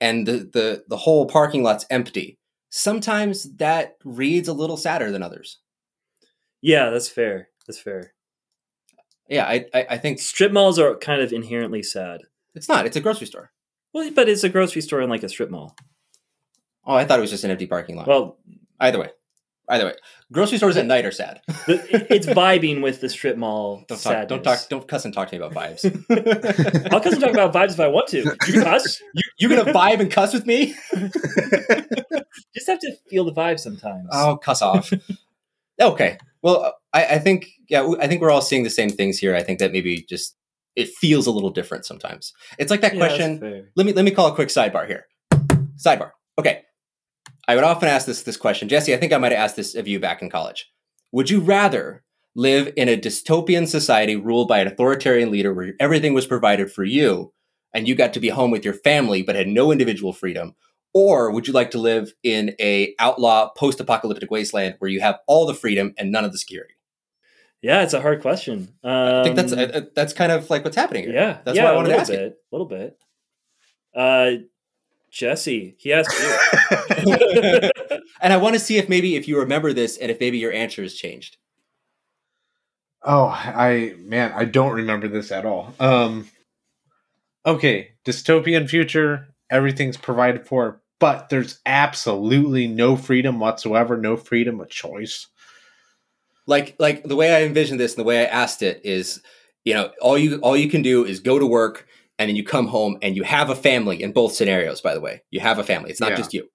[0.00, 2.38] and the the the whole parking lot's empty.
[2.70, 5.58] Sometimes that reads a little sadder than others.
[6.60, 7.48] Yeah, that's fair.
[7.66, 8.12] That's fair.
[9.28, 12.22] Yeah, I I, I think Strip malls are kind of inherently sad.
[12.54, 12.86] it's not.
[12.86, 13.50] It's a grocery store.
[13.92, 15.74] Well, but it's a grocery store in like a strip mall.
[16.84, 18.06] Oh, I thought it was just an empty parking lot.
[18.06, 18.38] Well,
[18.78, 19.08] either way,
[19.68, 19.94] either way,
[20.32, 21.40] grocery stores at night are sad.
[21.68, 25.38] it's vibing with the strip mall Don't talk, don't talk, don't cuss and talk to
[25.38, 25.84] me about vibes.
[26.92, 28.18] I'll cuss and talk about vibes if I want to.
[28.18, 29.00] You can cuss.
[29.14, 30.74] you, you gonna vibe and cuss with me?
[32.54, 34.08] Just have to feel the vibe sometimes.
[34.12, 34.92] Oh, cuss off.
[35.80, 36.18] okay.
[36.42, 39.34] Well, I, I think yeah, I think we're all seeing the same things here.
[39.34, 40.36] I think that maybe just
[40.76, 42.32] it feels a little different sometimes.
[42.58, 43.68] It's like that Yeah, question.
[43.74, 45.06] Let me let me call a quick sidebar here.
[45.76, 46.10] Sidebar.
[46.38, 46.62] Okay.
[47.48, 48.94] I would often ask this this question, Jesse.
[48.94, 50.70] I think I might have asked this of you back in college.
[51.12, 52.02] Would you rather
[52.34, 56.84] live in a dystopian society ruled by an authoritarian leader where everything was provided for
[56.84, 57.32] you
[57.72, 60.54] and you got to be home with your family but had no individual freedom?
[60.92, 65.46] Or would you like to live in a outlaw post-apocalyptic wasteland where you have all
[65.46, 66.74] the freedom and none of the security?
[67.62, 68.74] Yeah, it's a hard question.
[68.84, 71.14] Um, I think that's uh, that's kind of like what's happening here.
[71.14, 71.38] yeah.
[71.44, 72.18] that's yeah, why I wanted to ask you.
[72.18, 72.98] A little bit.
[73.94, 74.30] Uh,
[75.16, 77.70] Jesse, he asked you.
[78.20, 80.52] and I want to see if maybe if you remember this and if maybe your
[80.52, 81.38] answer has changed.
[83.02, 85.74] Oh, I man, I don't remember this at all.
[85.80, 86.28] Um
[87.46, 94.68] Okay, dystopian future, everything's provided for, but there's absolutely no freedom whatsoever, no freedom of
[94.68, 95.28] choice.
[96.46, 99.22] like like the way I envisioned this and the way I asked it is,
[99.64, 101.86] you know, all you all you can do is go to work
[102.18, 104.80] and then you come home and you have a family in both scenarios.
[104.80, 105.90] By the way, you have a family.
[105.90, 106.16] It's not Yeah.
[106.16, 106.48] just you.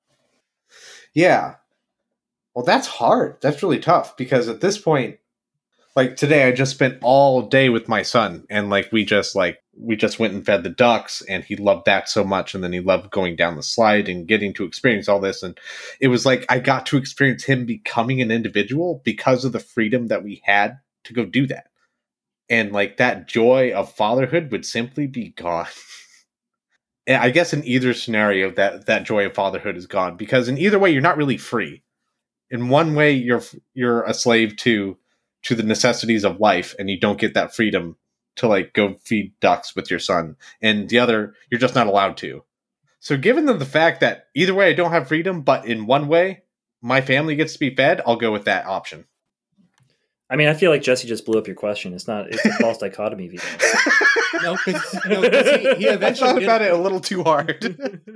[1.14, 1.56] Yeah.
[2.54, 3.38] Well, that's hard.
[3.42, 5.18] That's really tough because at this point,
[5.96, 9.58] like today, I just spent all day with my son, and like we just like
[9.78, 12.72] we just went and fed the ducks, and he loved that so much, and then
[12.72, 15.60] he loved going down the slide and getting to experience all this, and
[16.00, 20.08] it was like I got to experience him becoming an individual because of the freedom
[20.08, 21.68] that we had to go do that,
[22.52, 25.68] and like that joy of fatherhood would simply be gone.
[27.10, 30.78] I guess in either scenario, that that joy of fatherhood is gone because in either
[30.78, 31.82] way, you're not really free.
[32.52, 33.42] In one way, you're
[33.74, 34.98] you're a slave to
[35.44, 37.96] to the necessities of life, and you don't get that freedom
[38.36, 40.36] to like go feed ducks with your son.
[40.62, 42.44] And the other, you're just not allowed to.
[43.00, 46.08] So, given the, the fact that either way, I don't have freedom, but in one
[46.08, 46.44] way,
[46.82, 49.06] my family gets to be fed, I'll go with that option.
[50.32, 51.94] I mean, I feel like Jesse just blew up your question.
[51.94, 52.30] It's not.
[52.30, 53.28] It's a false dichotomy.
[53.28, 53.44] Vito.
[54.44, 57.62] No, because no, 'cause he, he I eventually thought about it a little too hard.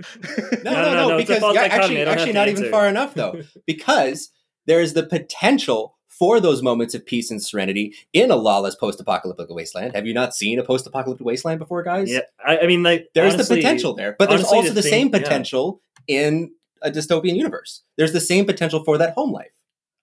[0.63, 2.47] No, No, no, no, no, no, it's a because false yeah, actually, don't actually not
[2.47, 4.32] even far enough though, because
[4.66, 9.47] there is the potential for those moments of peace and serenity in a lawless post-apocalyptic
[9.49, 9.93] wasteland.
[9.93, 12.09] Have you not seen a post-apocalyptic wasteland before, guys?
[12.09, 14.74] yeah, I, I mean, like There's honestly, the potential there, but there's honestly, also to
[14.74, 15.20] the think- same yeah.
[15.20, 16.51] potential in
[16.82, 17.84] a dystopian universe.
[17.97, 19.51] There's the same potential for that home life.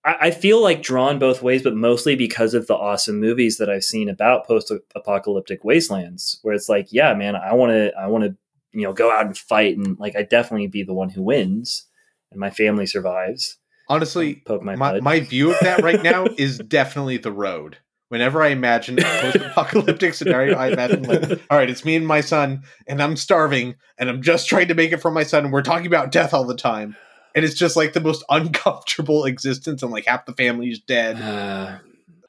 [0.05, 3.71] I, I feel like drawn both ways, but mostly because of the awesome movies that
[3.71, 8.25] I've seen about post-apocalyptic wastelands, where it's like, yeah, man, I want to, I want
[8.25, 8.37] to,
[8.73, 11.87] you know, go out and fight, and like, I definitely be the one who wins,
[12.31, 13.59] and my family survives.
[13.89, 17.79] Honestly, Poke my, my, my view of that right now is definitely the road.
[18.09, 22.21] Whenever I imagine a post-apocalyptic scenario, I imagine like, all right, it's me and my
[22.21, 25.53] son, and I'm starving, and I'm just trying to make it for my son, and
[25.53, 26.97] we're talking about death all the time,
[27.35, 31.21] and it's just like the most uncomfortable existence, and like half the family's dead.
[31.21, 31.79] Uh,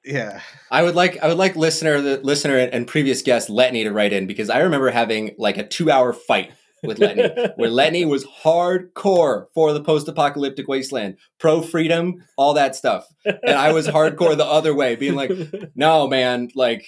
[0.05, 3.91] Yeah, I would like I would like listener the listener and previous guest Letney to
[3.91, 6.51] write in because I remember having like a two hour fight
[6.83, 12.75] with Letney where Letney was hardcore for the post apocalyptic wasteland, pro freedom, all that
[12.75, 15.31] stuff, and I was hardcore the other way, being like,
[15.75, 16.85] no man, like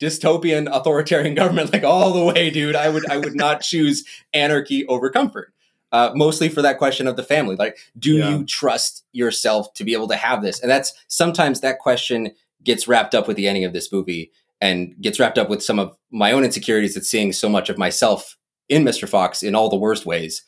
[0.00, 2.76] dystopian authoritarian government, like all the way, dude.
[2.76, 5.52] I would I would not choose anarchy over comfort.
[5.94, 8.30] Uh, mostly for that question of the family, like, do Yeah.
[8.30, 10.58] you trust yourself to be able to have this?
[10.60, 12.32] And that's sometimes that question
[12.64, 15.78] gets wrapped up with the ending of this movie and gets wrapped up with some
[15.78, 18.36] of my own insecurities at seeing so much of myself
[18.68, 19.08] in Mr.
[19.08, 20.42] Fox in all the worst ways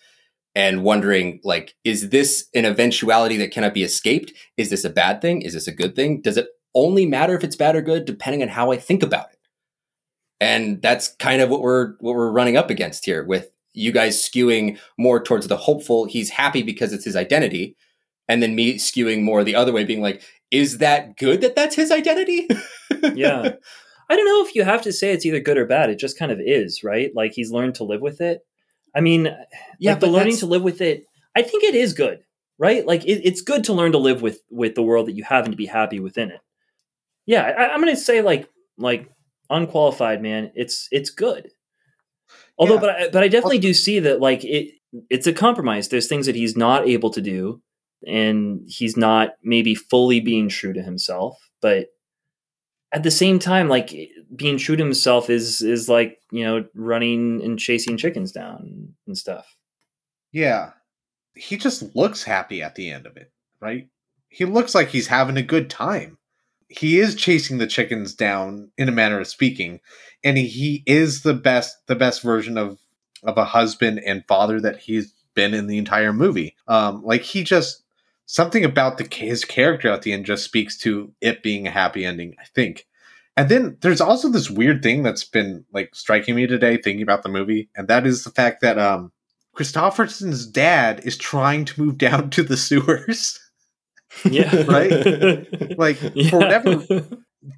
[0.57, 5.21] and wondering like is this an eventuality that cannot be escaped is this a bad
[5.21, 8.07] thing is this a good thing does it only matter if it's bad or good
[8.07, 9.39] depending on how i think about it
[10.41, 14.17] and that's kind of what we're what we're running up against here with you guys
[14.21, 17.77] skewing more towards the hopeful he's happy because it's his identity
[18.29, 21.77] and then me skewing more the other way being like is that good that that's
[21.77, 22.49] his identity
[23.15, 23.51] yeah.
[24.09, 25.91] I don't know if you have to say it's either good or bad.
[25.91, 27.11] It just kind of is, right?
[27.15, 28.41] Like he's learned to live with it.
[28.95, 29.35] I mean,
[29.79, 31.07] yeah like the learning that's- to live with it.
[31.35, 32.21] I think it is good,
[32.59, 32.87] right?
[32.87, 35.45] Like it, it's good to learn to live with with the world that you have
[35.45, 36.41] and to be happy within it.
[37.27, 38.49] Yeah, I, I'm going to say like
[38.79, 39.11] like
[39.51, 40.53] unqualified, man.
[40.55, 41.51] It's it's good.
[42.59, 42.81] Although, Yeah.
[42.81, 44.75] but I, but I definitely do see that like it
[45.11, 45.89] it's a compromise.
[45.89, 47.61] There's things that he's not able to do,
[48.07, 51.39] and he's not maybe fully being true to himself.
[51.61, 51.89] But
[52.93, 53.93] at the same time, like
[54.35, 59.17] being true to himself is is like you know running and chasing chickens down and
[59.19, 59.57] stuff.
[60.33, 60.71] yeah.
[61.39, 63.31] He just looks happy at the end of it,
[63.61, 63.89] right?
[64.31, 66.17] He looks like he's having a good time.
[66.71, 69.81] He is chasing the chickens down, in a manner of speaking,
[70.27, 72.79] and he, is the best the best version of
[73.23, 76.57] of a husband and father that he's been in the entire movie.
[76.67, 77.85] Um, like he just
[78.27, 82.05] something about the his character at the end just speaks to it being a happy
[82.05, 82.35] ending.
[82.41, 82.87] I think.
[83.37, 87.23] And then there's also this weird thing that's been like striking me today thinking about
[87.23, 89.13] the movie, and that is the fact that um
[89.57, 93.39] Kristofferson's dad is trying to move down to the sewers.
[94.25, 94.65] Yeah.
[94.67, 95.47] Right?
[95.79, 97.07] Like, for whatever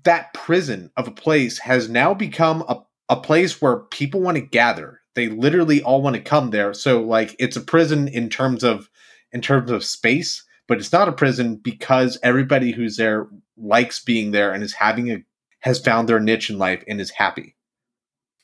[0.04, 4.42] that prison of a place has now become a, a place where people want to
[4.42, 5.00] gather.
[5.14, 6.74] They literally all want to come there.
[6.74, 8.88] So like it's a prison in terms of
[9.32, 13.26] in terms of space, but it's not a prison because everybody who's there
[13.56, 15.18] likes being there and is having a
[15.60, 17.56] has found their niche in life and is happy.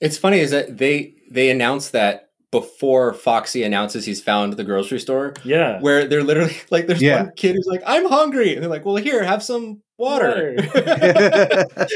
[0.01, 5.01] It's funny is that they they announced that before Foxy announces he's found the grocery
[5.01, 5.81] store, Yeah.
[5.81, 7.25] where they're literally like, there's Yeah.
[7.25, 10.57] one kid who's like, "I'm hungry," and they're like, "Well, here, have some water."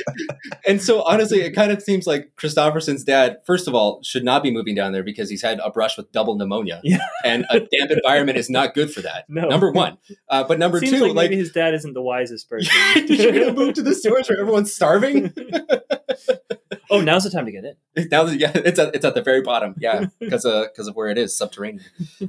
[0.66, 4.42] and so honestly, it kind of seems like Kristofferson's dad, first of all, should not
[4.42, 6.98] be moving down there because he's had a brush with double pneumonia, Yeah.
[7.24, 9.24] and a damp environment is not good for that.
[9.28, 9.48] No.
[9.48, 12.48] Number one, uh, but number Seems two, like, like, maybe his dad isn't the wisest
[12.50, 12.72] person.
[13.06, 15.32] you're gonna move to the sewers where everyone's starving.
[16.90, 18.08] oh, now's the time to get in.
[18.10, 19.74] now yeah, it's at it's at the very bottom.
[19.78, 21.84] Yeah, because of because of where it is subterranean.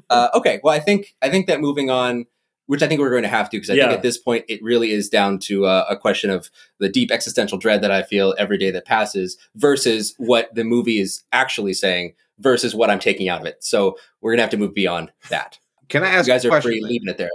[0.10, 2.26] Uh, okay, well, I think I think that moving on,
[2.70, 3.86] which I think we're going to have to, because I Yeah.
[3.88, 7.10] think at this point it really is down to uh, a question of the deep
[7.12, 11.74] existential dread that I feel every day that passes versus what the movie is actually
[11.74, 13.64] saying versus what I'm taking out of it.
[13.64, 15.58] So we're gonna have to move beyond that.
[15.88, 16.28] Can I ask?
[16.28, 16.72] You ask guys a are question?
[16.72, 17.32] free leaving it there.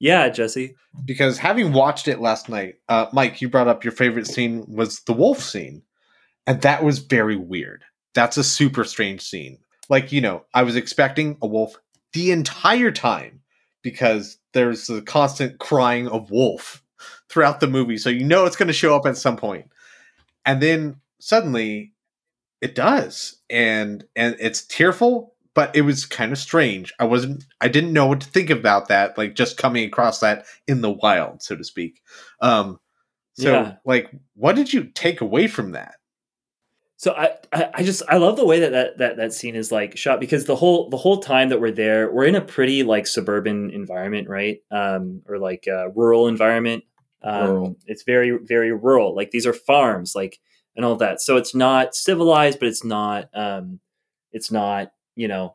[0.00, 0.74] Yeah, Jesse.
[1.06, 5.00] because having watched it last night, uh, Mike, you brought up your favorite scene was
[5.06, 5.82] the wolf scene,
[6.46, 7.84] and that was very weird.
[8.14, 9.58] That's a super strange scene.
[9.88, 11.74] Like you know, I was expecting a wolf
[12.12, 13.40] the entire time
[13.82, 16.82] because there's the constant crying of wolf
[17.28, 19.66] throughout the movie, so you know it's going to show up at some point,
[20.46, 21.92] and then suddenly
[22.60, 25.34] it does, and and it's tearful.
[25.54, 26.92] But it was kind of strange.
[27.00, 27.44] I wasn't.
[27.60, 29.18] I didn't know what to think about that.
[29.18, 32.00] Like just coming across that in the wild, so to speak.
[32.40, 32.78] Um,
[33.34, 33.74] so, Yeah.
[33.84, 35.96] like, what did you take away from that?
[36.98, 39.96] So I, I just I love the way that, that that that scene is like
[39.96, 43.06] shot because the whole the whole time that we're there we're in a pretty like
[43.06, 44.58] suburban environment right?
[44.72, 46.82] Um or like a rural environment.
[47.22, 47.76] Um, Rural.
[47.86, 49.14] it's very very rural.
[49.14, 50.40] Like these are farms like
[50.74, 51.20] and all that.
[51.20, 53.78] So it's not civilized but it's not um
[54.32, 55.54] it's not you know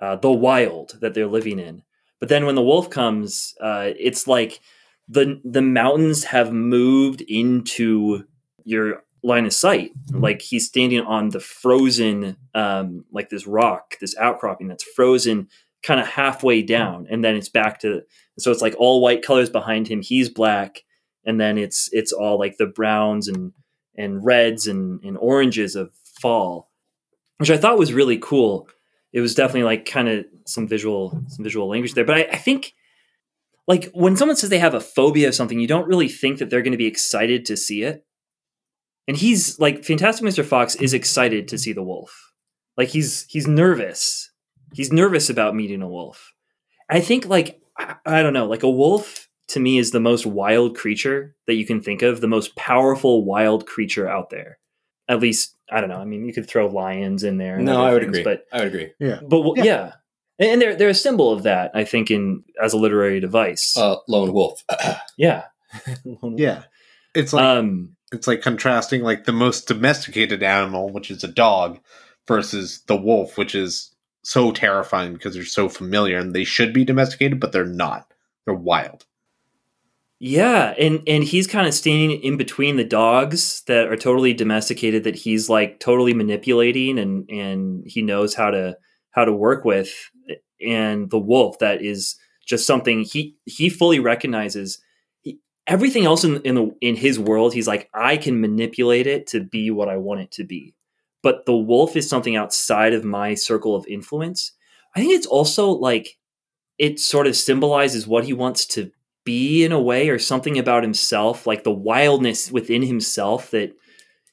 [0.00, 1.82] uh, the wild that they're living in.
[2.18, 4.60] But then when the wolf comes uh it's like
[5.06, 8.24] the the mountains have moved into
[8.64, 14.16] your line of sight like he's standing on the frozen um like this rock this
[14.16, 15.48] outcropping that's frozen
[15.82, 18.02] kind of halfway down, and then it's back to
[18.38, 20.02] so it's like all white colors behind him.
[20.02, 20.84] He's black,
[21.24, 23.52] and then it's it's all like the browns and
[23.96, 26.70] and reds and, and oranges of fall,
[27.38, 28.68] which I thought was really cool.
[29.12, 32.36] It was definitely like kind of some visual some visual language there, but I, I
[32.36, 32.74] think
[33.66, 36.50] like when someone says they have a phobia of something, you don't really think that
[36.50, 38.04] they're going to be excited to see it.
[39.08, 40.44] And he's like Fantastic Mr.
[40.44, 42.32] Fox is excited to see the wolf.
[42.76, 44.30] Like he's he's nervous.
[44.74, 46.32] He's nervous about meeting a wolf.
[46.90, 50.26] I think like I, I don't know, like a wolf to me is the most
[50.26, 54.58] wild creature that you can think of, the most powerful wild creature out there.
[55.08, 55.96] At least I don't know.
[56.00, 57.56] I mean, you could throw lions in there.
[57.56, 58.22] and No, I would things, agree.
[58.24, 58.92] But I would agree.
[59.00, 59.20] Yeah.
[59.26, 59.64] but well, Yeah.
[59.64, 59.92] yeah.
[60.38, 63.74] And and they're they're a symbol of that, I think, in as a literary device.
[63.76, 64.62] Uh, lone wolf.
[65.16, 65.44] yeah.
[66.36, 66.62] Yeah.
[67.14, 71.78] It's like um it's like contrasting like the most domesticated animal, which is a dog,
[72.26, 76.84] versus the wolf, which is so terrifying because they're so familiar and they should be
[76.84, 78.12] domesticated, but they're not.
[78.44, 79.06] They're wild.
[80.20, 85.04] Yeah, and and he's kind of standing in between the dogs that are totally domesticated
[85.04, 88.76] that he's like totally manipulating and and he knows how to
[89.10, 90.10] how to work with
[90.60, 94.80] and the wolf that is just something he he fully recognizes
[95.68, 99.40] everything else in in the in his world he's like I can manipulate it to
[99.40, 100.74] be what I want it to be.
[101.22, 104.52] But the wolf is something outside of my circle of influence.
[104.96, 106.16] I think it's also like
[106.78, 108.90] it sort of symbolizes what he wants to
[109.24, 113.72] be in a way or something about himself like the wildness within himself that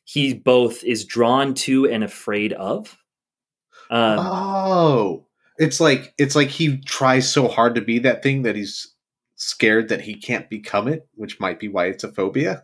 [0.05, 2.97] he both is drawn to and afraid of
[3.89, 5.25] um, oh.
[5.57, 8.93] It's like it's like he tries so hard to be that thing that he's
[9.36, 12.63] scared that he can't become it, which might be why it's a phobia.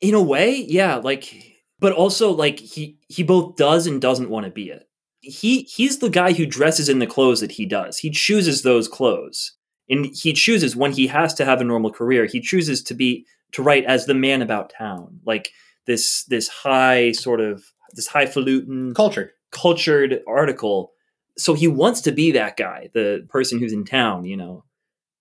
[0.00, 4.44] in a way yeah like but also like he he both does and doesn't want
[4.46, 4.88] to be it
[5.20, 8.88] he he's the guy who dresses in the clothes that he does he chooses those
[8.88, 9.52] clothes
[9.88, 13.26] and he chooses when he has to have a normal career he chooses to be
[13.52, 15.52] to write as the man about town like
[15.86, 19.32] this this high sort of this highfalutin Culture.
[19.50, 20.92] cultured article.
[21.36, 24.64] So he wants to be that guy, the person who's in town, you know.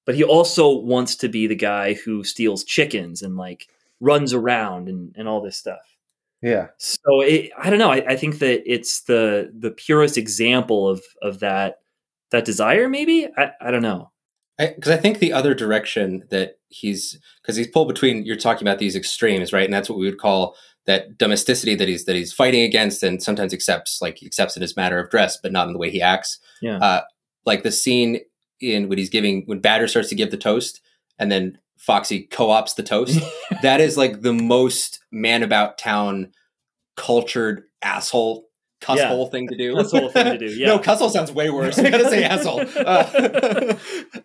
[0.10, 3.68] But he also wants to be the guy who steals chickens and like
[4.00, 5.96] runs around and, and all this stuff.
[6.42, 6.70] Yeah.
[6.80, 7.92] So it, I don't know.
[7.92, 11.82] I, I think that it's the the purest example of of that
[12.32, 12.90] that desire.
[12.90, 14.10] Maybe I, I don't know.
[14.58, 18.80] because I, think the other direction that he's because he's pulled between you're talking about
[18.80, 20.56] these extremes right and that's what we would call
[20.88, 24.76] that domesticity that he's that he's fighting against and sometimes accepts like accepts in his
[24.76, 26.78] manner of dress but not in the way he acts Yeah.
[26.78, 27.02] uh,
[27.46, 28.20] like the scene
[28.62, 30.82] in when he's giving when Badger starts to give the toast
[31.18, 33.20] and then Foxy co-ops the toast
[33.62, 36.32] that is like the most man about town
[36.98, 38.46] cultured asshole
[38.82, 39.26] cuss Yeah.
[39.30, 39.76] thing to do.
[39.76, 40.68] Cusshole thing to do, yeah.
[40.68, 41.78] no, cuss hole sounds way worse.
[41.78, 42.62] You gotta say asshole.
[42.76, 43.76] Uh,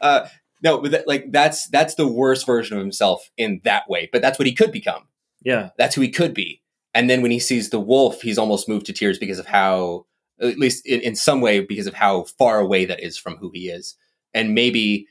[0.01, 0.29] uh,
[0.63, 4.09] no, but that, like that's that's the worst version of himself in that way.
[4.13, 5.09] But that's what he could become.
[5.45, 5.71] Yeah.
[5.77, 6.63] That's who he could be.
[6.95, 10.07] And then when he sees the wolf, he's almost moved to tears because of how,
[10.41, 13.51] at least in, in some way, because of how far away that is from who
[13.53, 13.97] he is.
[14.35, 15.07] And maybe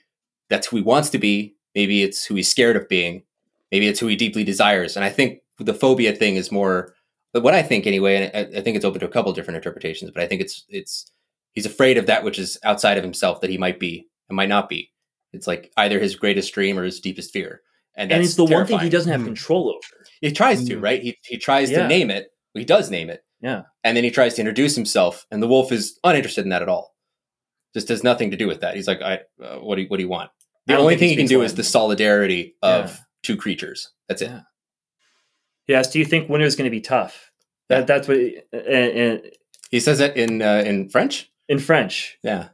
[0.50, 1.56] that's who he wants to be.
[1.76, 3.24] Maybe it's who he's scared of being.
[3.72, 4.96] Maybe it's who he deeply desires.
[4.96, 6.94] And I think the phobia thing is more
[7.34, 9.56] but what I think anyway, and I, I think it's open to a couple different
[9.56, 11.10] interpretations, but I think it's it's
[11.54, 14.50] he's afraid of that which is outside of himself that he might be and might
[14.50, 14.92] not be.
[15.32, 17.62] It's like either his greatest dream or his deepest fear.
[17.96, 19.26] And, And that's it's the one thing he doesn't have Hmm.
[19.28, 20.06] control over.
[20.22, 20.84] He tries to, Mm.
[20.84, 21.02] right?
[21.02, 21.80] He he tries Yeah.
[21.84, 22.28] to name it.
[22.54, 23.24] He does name it.
[23.42, 23.64] Yeah.
[23.84, 26.70] And then he tries to introduce himself, and the wolf is uninterested in that at
[26.70, 26.93] all.
[27.74, 28.76] Just has nothing to do with that.
[28.76, 30.30] He's like, I, uh, what do you, what do you want?
[30.68, 32.96] The only thing he can do is the solidarity of Yeah.
[33.24, 33.90] two creatures.
[34.08, 34.28] That's it.
[34.30, 34.42] Yeah.
[35.68, 35.92] Yes.
[35.92, 37.32] Do you think winter's going to be tough?
[37.70, 38.18] That that's what
[38.54, 39.18] uh, uh,
[39.72, 41.32] He says that in uh, in French.
[41.48, 42.50] in French, Yeah.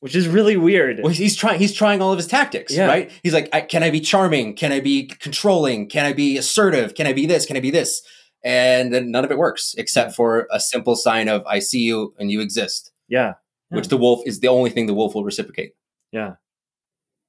[0.00, 1.00] which is really weird.
[1.02, 1.58] Well, he's trying.
[1.58, 2.86] He's trying all of his tactics, Yeah.
[2.86, 3.10] right?
[3.22, 4.54] He's like, I, "Can I be charming?
[4.54, 5.88] Can I be controlling?
[5.88, 6.94] Can I be assertive?
[6.94, 7.46] Can I be this?
[7.46, 8.02] Can I be this?"
[8.44, 12.14] And then none of it works, except for a simple sign of "I see you
[12.18, 13.34] and you exist," yeah.
[13.70, 15.72] Which the wolf is the only thing the wolf will reciprocate.
[16.12, 16.34] Yeah.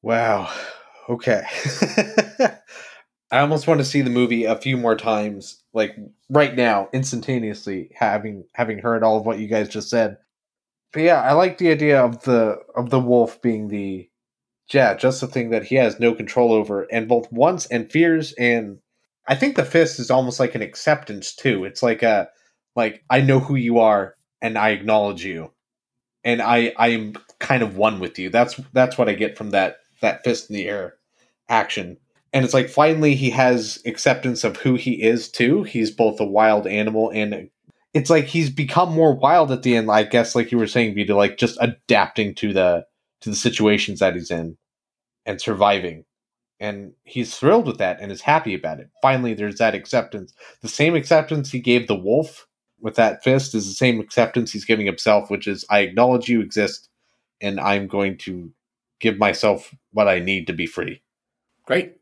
[0.02, 0.52] Wow.
[1.10, 1.44] Okay.
[3.32, 5.96] I almost want to see the movie a few more times, like
[6.30, 10.18] right now, instantaneously, having having heard all of what you guys just said.
[10.92, 14.10] But yeah, I like the idea of the of the wolf being the
[14.74, 18.34] yeah, just the thing that he has no control over, and both wants and fears,
[18.34, 18.80] and
[19.28, 21.64] I think the fist is almost like an acceptance too.
[21.64, 22.30] It's like a
[22.76, 25.52] like I know who you are and I acknowledge you,
[26.24, 28.30] and I I am kind of one with you.
[28.30, 30.96] That's that's what I get from that that fist in the air
[31.50, 31.98] action.
[32.34, 35.64] And it's like finally he has acceptance of who he is too.
[35.64, 37.50] He's both a wild animal and
[37.94, 40.96] it's like he's become more wild at the end, I guess, like you were saying,
[40.96, 42.86] Vito, like just adapting to the
[43.22, 44.58] to the situations that he's in
[45.26, 46.06] and surviving.
[46.60, 48.90] And he's thrilled with that and is happy about it.
[49.02, 50.34] Finally, there's that acceptance.
[50.62, 52.48] The same acceptance he gave the wolf
[52.82, 56.42] with that fist is the same acceptance he's giving himself, which is I acknowledge you
[56.42, 56.90] exist
[57.40, 58.52] and I'm going to
[59.00, 61.02] give myself what I need to be free.
[61.66, 61.98] Great.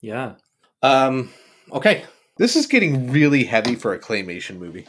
[0.00, 0.34] Yeah.
[0.82, 1.30] Um,
[1.72, 2.04] okay.
[2.36, 4.86] This is getting really heavy for a claymation movie.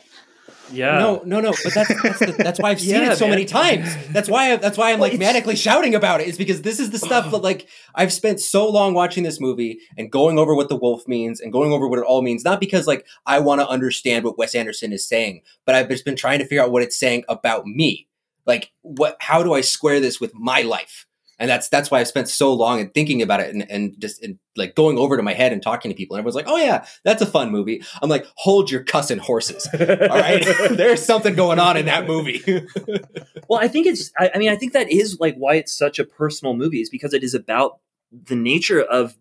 [0.72, 0.98] Yeah.
[1.00, 1.52] No, no, no.
[1.64, 3.32] But that's that's, the, that's why I've seen Yeah, it so man.
[3.32, 3.96] many times.
[4.12, 6.28] That's why I, that's why I'm like manically shouting about it.
[6.28, 9.80] Is because this is the stuff that like I've spent so long watching this movie
[9.98, 12.44] and going over what the wolf means and going over what it all means.
[12.44, 16.06] Not because like I want to understand what Wes Anderson is saying, but I've just
[16.06, 18.08] been trying to figure out what it's saying about me.
[18.46, 19.18] Like what?
[19.20, 21.06] How do I square this with my life?
[21.38, 24.24] And that's that's why I've spent so long and thinking about it and, and just
[24.24, 26.16] and like going over to my head and talking to people.
[26.16, 29.68] And everyone's like, "Oh yeah, that's a fun movie." I'm like, "Hold your cussing horses."
[29.80, 32.42] All right, there's something going on in that movie.
[33.50, 34.12] well, I think it's.
[34.18, 36.90] I, I mean, I think that is like why it's such a personal movie is
[36.90, 37.80] because it is about
[38.12, 39.18] the nature of.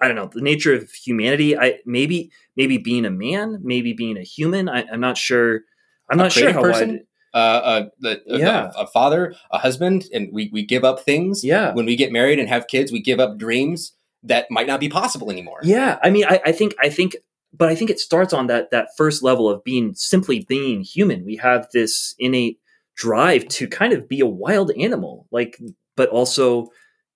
[0.00, 1.58] I don't know the nature of humanity.
[1.58, 4.68] I maybe maybe being a man, maybe being a human.
[4.68, 5.62] I, I'm not sure.
[6.10, 6.90] I'm A not sure how person?
[6.90, 7.06] wide.
[7.38, 8.70] Uh, the, a- Yeah.
[8.76, 11.44] a, a father, a husband, and we, we give up things.
[11.44, 11.72] Yeah.
[11.74, 14.88] When we get married and have kids, we give up dreams that might not be
[14.88, 15.60] possible anymore.
[15.62, 17.16] Yeah, I mean, I, I think, I think,
[17.52, 21.24] but I think it starts on that that first level of being simply being human.
[21.24, 22.58] We have this innate
[22.96, 25.60] drive to kind of be a wild animal, like,
[25.96, 26.68] but also,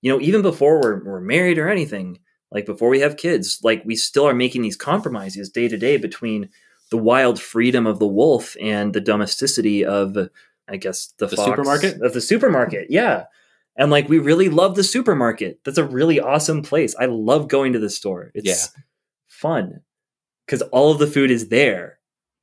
[0.03, 2.19] you know, even before we're we're married or anything,
[2.53, 5.97] like before we have kids, like we still are making these compromises day to day
[5.97, 6.49] between
[6.91, 10.17] the wild freedom of the wolf and the domesticity of,
[10.69, 12.03] I guess, the, The fox- supermarket?
[12.03, 12.87] of the supermarket.
[12.91, 13.25] Yeah.
[13.77, 15.61] And like we really love the supermarket.
[15.65, 16.95] That's a really awesome place.
[16.99, 18.31] I love going to the store.
[18.35, 18.83] It's Yeah.
[19.29, 19.83] fun
[20.47, 21.99] because all of the food is there.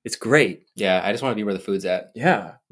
[0.06, 0.64] It's great.
[0.76, 2.12] Yeah, I just want to be where the food's at.
[2.16, 2.54] Yeah.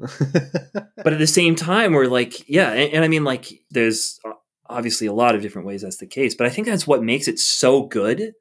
[1.04, 2.70] But at the same time, we're like, yeah.
[2.72, 4.18] And, and I mean, like, there's
[4.68, 6.34] obviously a lot of different ways that's the case.
[6.34, 8.32] But I think that's what makes it so good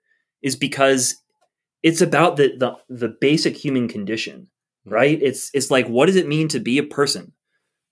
[0.41, 1.15] is because
[1.85, 4.47] it's about the the, the basic human condition,
[4.85, 5.21] right?
[5.21, 7.31] It's it's like, what does it mean to be a person?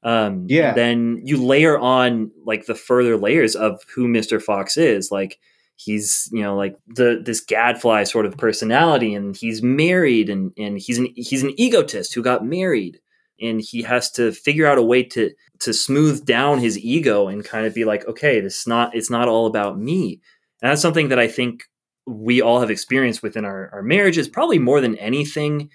[0.01, 0.73] Um, Yeah.
[0.73, 4.41] Then you layer on like the further layers of who Mr.
[4.41, 5.37] Fox is, like
[5.75, 10.79] he's you know like the this gadfly sort of personality and he's married and and
[10.79, 12.99] he's an he's an egotist who got married
[13.39, 17.43] and he has to figure out a way to to smooth down his ego and
[17.43, 20.21] kind of be like okay this is not it's not all about me
[20.61, 21.63] and that's something that i think
[22.05, 25.69] we all have experienced within our, our marriages probably more than anything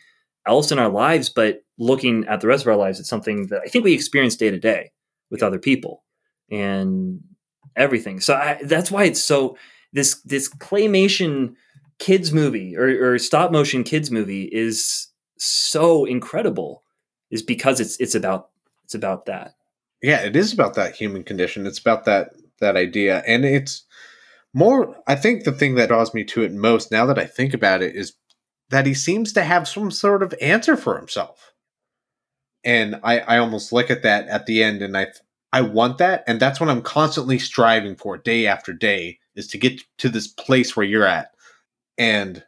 [0.46, 3.60] else in our lives but looking at the rest of our lives it's something that
[3.64, 4.90] i think we experience day to day
[5.30, 6.04] with other people
[6.50, 7.20] and
[7.78, 8.20] everything.
[8.20, 9.56] So I, that's why it's so
[9.92, 11.54] this this claymation
[11.98, 15.08] kids movie or, or stop motion kids movie is
[15.38, 16.82] so incredible
[17.30, 18.50] is because it's it's about
[18.84, 19.54] it's about that.
[20.02, 21.66] Yeah, it is about that human condition.
[21.66, 23.84] It's about that that idea, and it's
[24.54, 24.96] more.
[25.06, 27.82] I think the thing that draws me to it most, now that I think about
[27.82, 28.14] it, is
[28.70, 31.52] that he seems to have some sort of answer for himself.
[32.64, 35.08] And I, I almost look at that at the end, and I,
[35.52, 39.58] I want that, and that's what I'm constantly striving for, day after day, is to
[39.58, 41.30] get to this place where you're at.
[41.96, 42.44] And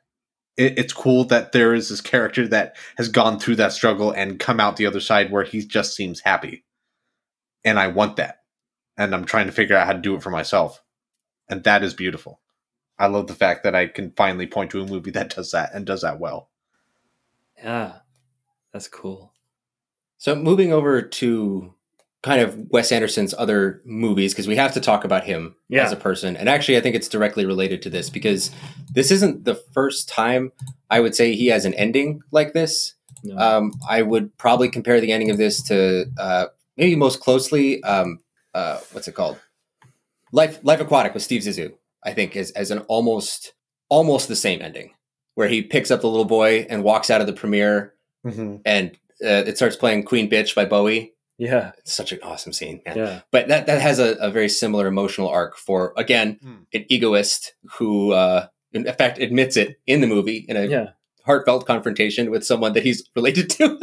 [0.57, 4.41] it, it's cool that there is this character that has gone through that struggle and
[4.41, 6.65] come out the other side where he just seems happy
[7.65, 8.39] and I want that.
[8.97, 10.83] And I'm trying to figure out how to do it for myself.
[11.51, 12.41] And that is beautiful.
[12.99, 15.71] I love the fact that I can finally point to a movie that does that
[15.75, 16.49] and does that well.
[17.63, 17.97] yeah
[18.73, 19.33] that's cool
[20.19, 21.75] So moving over to
[22.23, 25.85] kind of Wes Anderson's other movies because we have to talk about him Yeah.
[25.87, 26.37] as a person.
[26.37, 28.51] And actually I think it's directly related to this because
[28.93, 30.53] this isn't the first time
[30.91, 32.95] I would say he has an ending like this.
[33.25, 33.37] No.
[33.39, 36.47] Um, I would probably compare the ending of this to uh,
[36.77, 38.21] maybe most closely um,
[38.55, 39.39] uh, what's it called?
[40.33, 41.73] Life Life Aquatic with Steve Zissou.
[42.05, 43.53] I think is as an almost
[43.89, 44.95] almost the same ending
[45.35, 47.95] where he picks up the little boy and walks out of the premiere
[48.27, 48.57] Mm-hmm.
[48.67, 48.91] and
[49.25, 51.15] uh, it starts playing Queen Bitch by Bowie.
[51.39, 52.99] yeah It's such an awesome scene, man.
[52.99, 56.57] yeah But that that has a, a very similar emotional arc for again Hmm.
[56.75, 60.87] an egoist who, uh, in fact, admits it in the movie in a yeah
[61.25, 63.79] heartfelt confrontation with someone that he's related to,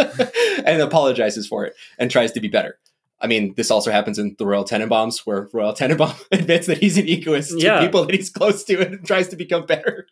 [0.66, 2.78] and apologizes for it and tries to be better.
[3.20, 6.98] I mean, this also happens in the Royal Tenenbaums, where Royal Tenenbaum admits that he's
[6.98, 7.80] an egoist Yeah.
[7.80, 10.08] to people that he's close to and tries to become better.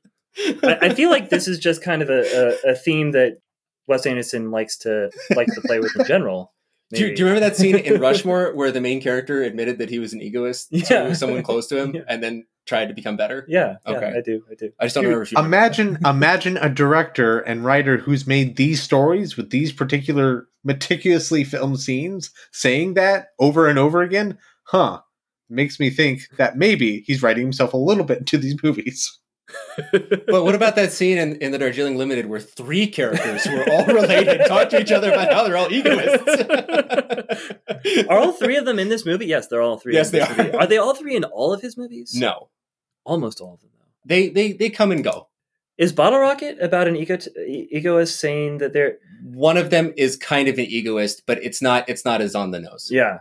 [0.64, 3.40] I, I feel like this is just kind of a, a, a theme that
[3.88, 6.52] Wes Anderson likes to likes to play with in general.
[6.92, 9.90] Do you, do you remember that scene in Rushmore where the main character admitted that
[9.90, 11.04] he was an egoist Yeah.
[11.08, 12.02] to someone close to him Yeah.
[12.08, 13.46] and then tried to become better?
[13.48, 14.14] Yeah, yeah, Okay.
[14.18, 14.72] I do, I do.
[14.80, 15.56] I just don't Dude, remember if you remember.
[15.56, 21.80] Imagine, imagine a director and writer who's made these stories with these particular meticulously filmed
[21.80, 24.38] scenes, saying that over and over again.
[24.64, 25.02] Huh?
[25.50, 29.20] makes me think that maybe he's writing himself a little bit into these movies.
[30.28, 33.70] But what about that scene in, in the Darjeeling Limited where three characters who are
[33.72, 36.44] all related talk to each other about how they're all egoists?
[38.10, 39.28] are all three of them in this movie?
[39.28, 39.94] Yes, they're all three.
[39.94, 40.46] Yes, in this they are.
[40.46, 40.58] movie.
[40.58, 42.16] Are they all three in all of his movies?
[42.16, 42.50] No,
[43.06, 43.70] almost all of them.
[43.74, 43.86] Though.
[44.06, 45.28] they they they come and go.
[45.78, 50.48] Is Bottle Rocket about an ego egoist saying that they're One of them is kind
[50.48, 52.88] of an egoist, but it's not it's not as on the nose.
[52.92, 53.20] yeah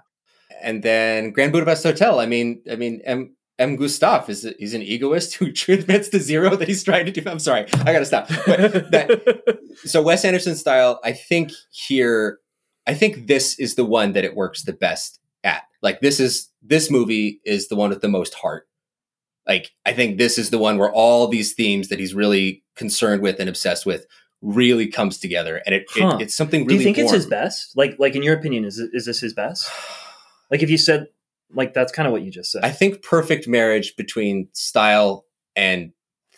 [0.63, 2.21] And then Grand Budapest Hotel.
[2.21, 3.35] I mean, I mean, M.
[3.59, 3.77] M.
[3.77, 7.23] Gustave is he's an egoist who admits to zero that he's trying to do.
[7.29, 8.29] I'm sorry, I gotta stop.
[8.47, 12.39] But that, so Wes Anderson style, I think here,
[12.87, 15.63] I think this is the one that it works the best at.
[15.83, 18.69] Like this is this movie is the one with the most heart.
[19.47, 23.23] Like I think this is the one where all these themes that he's really concerned
[23.23, 24.07] with and obsessed with
[24.43, 26.17] really comes together, and it, Huh.
[26.19, 27.77] it it's something Really Do you think it's his best?
[27.77, 29.71] Like like in your opinion, is it, is this his best?
[30.51, 31.09] Like if you said
[31.53, 32.65] like that's kind of what you just said.
[32.65, 35.25] I think perfect marriage between style
[35.57, 35.93] and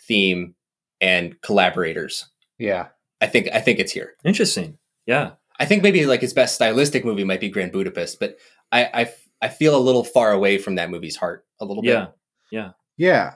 [0.07, 0.55] theme
[1.01, 2.25] and collaborators.
[2.57, 2.87] Yeah.
[3.19, 4.15] I think I think it's here.
[4.23, 4.77] Interesting.
[5.05, 5.31] Yeah.
[5.59, 8.37] I think maybe like his best stylistic movie might be Grand Budapest, but
[8.71, 11.91] I I, I feel a little far away from that movie's heart a little bit.
[11.91, 12.07] Yeah.
[12.51, 12.69] Yeah.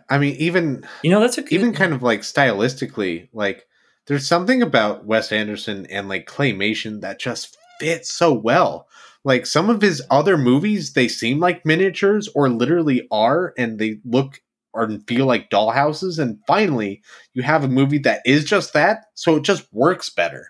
[0.09, 3.67] I mean, even You know that's a good, even kind of like stylistically, like
[4.07, 8.87] there's something about Wes Anderson and like claymation that just fits so well.
[9.23, 13.99] Like some of his other movies, they seem like miniatures or literally are, and they
[14.03, 14.41] look
[14.73, 16.17] or feel like dollhouses.
[16.17, 17.03] And finally,
[17.33, 20.47] you have a movie that is just that, so it just works better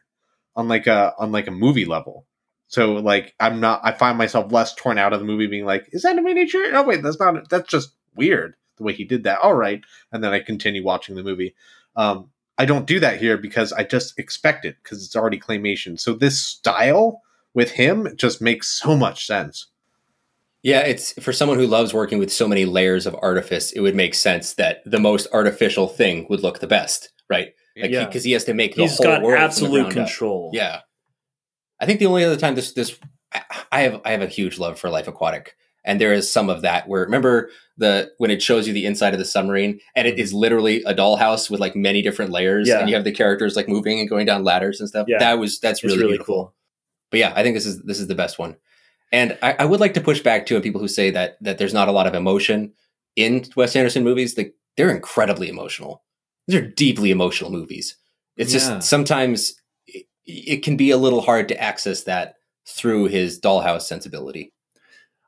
[0.56, 2.26] on like a on like a movie level.
[2.68, 5.90] So like I'm not I find myself less torn out of the movie being like,
[5.92, 6.64] is that a miniature?
[6.74, 9.40] Oh wait, that's not that's just weird the way he did that.
[9.40, 9.82] All right.
[10.12, 11.56] And then I continue watching the movie.
[11.96, 16.00] Um I don't do that here because I just expect it because it's already claymation.
[16.00, 17.22] So this style
[17.54, 19.68] with him just makes so much sense.
[20.64, 23.96] Yeah, it's for someone who loves working with so many layers of artifice, it would
[23.96, 27.54] make sense that the most artificial thing would look the best, right?
[27.76, 28.06] Like Yeah.
[28.06, 30.08] because he has to make the he's whole got world from the absolute ground up.
[30.08, 30.52] control.
[30.54, 30.82] Yeah.
[31.80, 32.96] I think the only other time this this
[33.34, 35.56] I- I have I have a huge love for Life Aquatic.
[35.84, 39.14] And there is some of that where remember the when it shows you the inside
[39.14, 40.22] of the submarine and it mm-hmm.
[40.22, 42.80] is literally a dollhouse with like many different layers Yeah.
[42.80, 45.08] and you have the characters like moving and going down ladders and stuff.
[45.10, 45.18] Yeah.
[45.20, 46.36] That was that's really, really beautiful.
[46.36, 46.56] cool.
[47.10, 48.58] But yeah, I think this is this is the best one.
[49.12, 51.74] And I, I would like to push back to people who say that that there's
[51.74, 52.74] not a lot of emotion
[53.16, 54.38] in Wes Anderson movies.
[54.38, 56.04] Like they're incredibly emotional.
[56.48, 57.98] These are deeply emotional movies.
[58.38, 58.60] It's Yeah.
[58.60, 59.56] just sometimes
[59.88, 62.36] it, it can be a little hard to access that
[62.68, 64.54] through his dollhouse sensibility.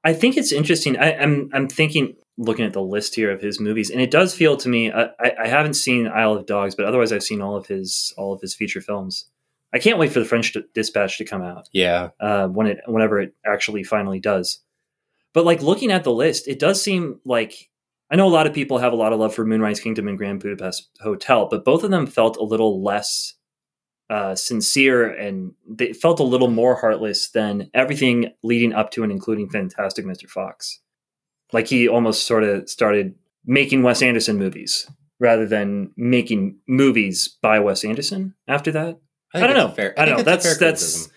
[0.03, 0.97] I think it's interesting.
[0.97, 4.35] I, I'm I'm thinking, looking at the list here of his movies, and it does
[4.35, 4.91] feel to me.
[4.91, 8.13] I, I I haven't seen Isle of Dogs, but otherwise I've seen all of his
[8.17, 9.29] all of his feature films.
[9.73, 13.19] I can't wait for the French Dispatch to come out Yeah, uh, when it whenever
[13.19, 14.59] it actually finally does.
[15.33, 17.69] But like looking at the list, it does seem like
[18.11, 20.17] I know a lot of people have a lot of love for Moonrise Kingdom and
[20.17, 23.33] Grand Budapest Hotel, but both of them felt a little less
[24.09, 29.11] uh, sincere and they felt a little more heartless than everything leading up to and
[29.11, 30.29] including Fantastic Mr.
[30.29, 30.79] Fox.
[31.51, 34.89] Like he almost sort of started making Wes Anderson movies
[35.19, 38.99] rather than making movies by Wes Anderson after that.
[39.33, 39.73] I, think don't know.
[39.73, 40.23] fair- I don't know.
[40.23, 41.11] That's that's criticism.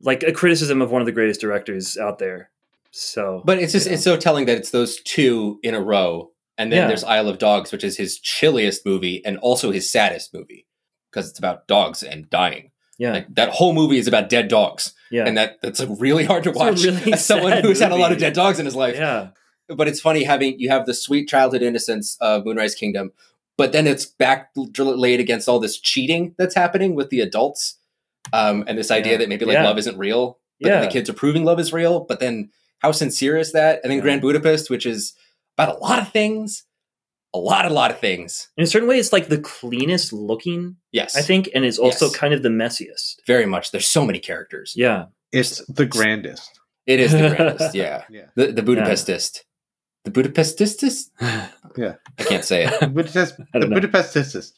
[0.00, 2.50] like a criticism of one of the greatest directors out there.
[2.90, 3.94] So, But it's just Yeah.
[3.94, 6.86] it's so telling that it's those two in a row, and then Yeah.
[6.88, 10.65] there's Isle of Dogs, which is his chilliest movie and also his saddest movie
[11.16, 12.70] because it's about dogs and dying.
[12.98, 16.24] yeah, Like that whole movie is about dead dogs, yeah, and that that's like, really
[16.24, 18.66] hard to It's watch really as someone who's had a lot of dead dogs in
[18.66, 18.96] his life.
[18.96, 19.28] yeah,
[19.68, 23.12] But it's funny having you have the sweet childhood innocence of Moonrise Kingdom,
[23.56, 27.78] but then it's back laid against all this cheating that's happening with the adults,
[28.32, 29.18] um, and this idea Yeah.
[29.18, 29.64] that maybe like Yeah.
[29.64, 30.80] love isn't real, but yeah.
[30.80, 32.00] the kids are proving love is real.
[32.00, 32.50] But then
[32.80, 33.80] how sincere is that?
[33.82, 34.00] And then.
[34.00, 35.14] Grand Budapest, which is
[35.56, 36.64] about a lot of things,
[37.36, 38.48] a lot, a lot of things.
[38.56, 42.06] In a certain way, it's like the cleanest looking, Yes, I think, and it's also
[42.06, 42.16] Yes.
[42.16, 43.16] kind of the messiest.
[43.26, 43.70] very much.
[43.70, 44.72] There's so many characters.
[44.76, 46.50] Yeah, It's the grandest.
[46.86, 47.74] It is the grandest.
[47.74, 48.26] yeah, Yeah.
[48.36, 49.40] the the Budapestist,
[50.04, 51.10] the Budapestist.
[51.76, 51.96] Yeah.
[52.18, 52.80] I can't say it.
[52.94, 53.76] Budapest, the don't know.
[53.80, 54.52] Budapestist.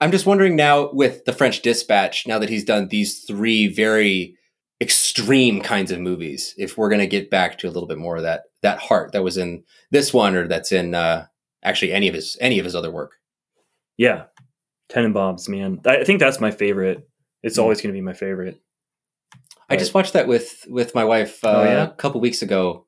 [0.00, 4.36] I'm just wondering now with the French Dispatch, now that he's done these three very
[4.80, 8.16] extreme kinds of movies, if we're going to get back to a little bit more
[8.16, 11.26] of that that heart that was in this one or that's in uh,
[11.64, 13.12] actually any of his any of his other work.
[13.96, 14.24] yeah.
[14.90, 17.08] Tenenbaums, man, I think that's my favorite.
[17.42, 17.62] It's Hmm.
[17.62, 18.60] always going to be my favorite.
[19.70, 21.84] I just watched that with with my wife uh, Oh, yeah?
[21.84, 22.86] a couple weeks ago.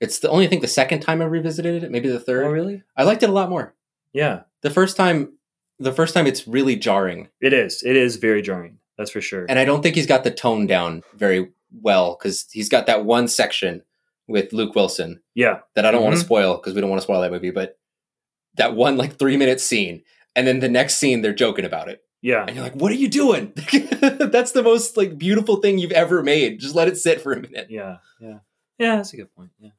[0.00, 2.44] It's the only thing the second time I revisited it, maybe the third.
[2.44, 2.82] Oh, really?
[2.96, 3.74] I liked it a lot more.
[4.12, 5.32] Yeah, The first time,
[5.78, 7.82] the first time it's really jarring, it is.
[7.82, 8.78] It is very jarring.
[8.96, 9.46] That's for sure.
[9.48, 11.50] and I don't think he's got the tone down very
[11.82, 13.82] well because he's got that one section
[14.26, 15.60] with Luke Wilson Yeah.
[15.76, 16.18] that I don't want Mhm.
[16.20, 17.78] to spoil because we don't want to spoil that movie, but
[18.58, 20.02] that one like three minute scene,
[20.36, 22.44] and then the next scene they're joking about it, Yeah.
[22.46, 23.52] and you're like, "What are you doing?"
[24.00, 26.60] That's the most like beautiful thing you've ever made.
[26.60, 27.68] Just let it sit for a minute.
[27.70, 27.96] Yeah.
[28.20, 28.38] Yeah.
[28.78, 28.96] Yeah.
[28.96, 29.50] That's a good point.
[29.58, 29.70] Yeah.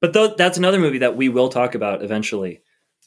[0.00, 2.60] But th- that's another movie that we will talk about eventually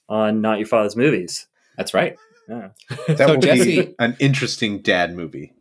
[0.09, 1.47] on Not Your Father's Movies.
[1.77, 2.17] That's right.
[2.49, 2.69] Yeah.
[3.07, 5.53] That So, will Jesse- be an interesting dad movie.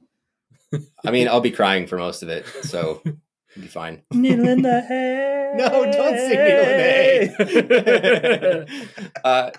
[1.05, 3.03] I mean, I'll be crying for most of it, so
[3.57, 4.03] it'll be fine.
[4.13, 5.33] Needle in the hay.
[5.57, 9.11] No, don't sing Needle in the Hay.
[9.25, 9.51] uh,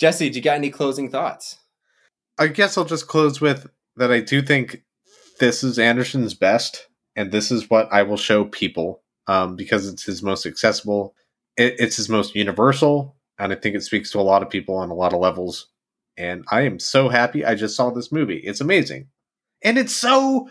[0.00, 1.58] Jesse, do you got any closing thoughts?
[2.38, 4.82] I guess I'll just close with that I do think
[5.38, 10.04] this is Anderson's best, and this is what I will show people um, because it's
[10.04, 11.14] his most accessible.
[11.56, 14.76] It, it's his most universal, and I think it speaks to a lot of people
[14.76, 15.68] on a lot of levels.
[16.16, 18.38] And I am so happy I just saw this movie.
[18.38, 19.08] It's amazing,
[19.62, 20.48] and it's so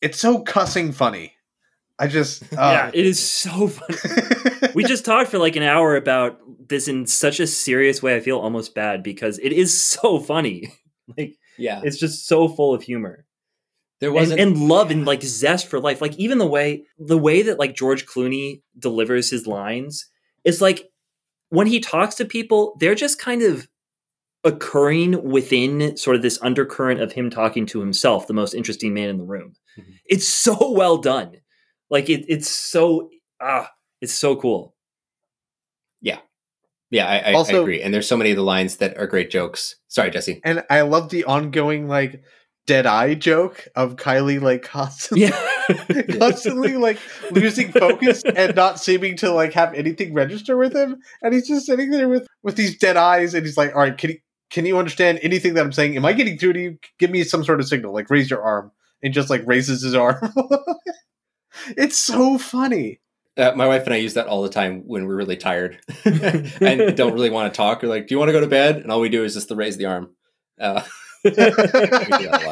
[0.00, 1.34] it's so cussing funny.
[1.98, 4.72] I just yeah, uh, it is so funny.
[4.74, 8.16] we just talked for like an hour about this in such a serious way.
[8.16, 10.72] I feel almost bad because it is so funny.
[11.16, 13.24] like Yeah, it's just so full of humor
[14.00, 14.40] there wasn't.
[14.40, 16.00] and love and like zest for life.
[16.00, 20.06] Like even the way the way that like George Clooney delivers his lines
[20.44, 20.88] is like
[21.50, 23.68] when he talks to people, they're just kind of
[24.44, 29.08] occurring within sort of this undercurrent of him talking to himself, the most interesting man
[29.08, 29.52] in the room.
[29.78, 29.84] Mhm.
[30.06, 31.36] It's so well done.
[31.92, 33.70] Like it, it's so ah,
[34.00, 34.74] it's so cool.
[36.00, 36.18] yeah,
[36.90, 37.80] Yeah, I, I Also- agree.
[37.82, 39.76] And there's so many of the lines that are great jokes.
[39.88, 40.40] Sorry, Jesse.
[40.42, 42.22] and I love the ongoing like
[42.66, 45.48] dead eye joke of Kylie like constantly Yeah.
[46.18, 46.98] constantly like
[47.30, 51.66] losing focus and not seeming to like have anything register with him and he's just
[51.66, 54.18] sitting there with with these dead eyes and he's like all right can you
[54.50, 57.22] can you understand anything that i'm saying am i getting through to you give me
[57.24, 58.70] some sort of signal like raise your arm
[59.02, 60.32] and just like raises his arm
[61.76, 63.00] it's so funny
[63.36, 66.94] Uh, my wife and I use that all the time when we're really tired and
[66.96, 67.80] don't really want to talk.
[67.82, 69.48] We're like, "Do you want to go to bed?" And all we do is just
[69.48, 70.10] the raise the arm.
[70.60, 70.82] Uh,
[71.24, 72.46] we do that a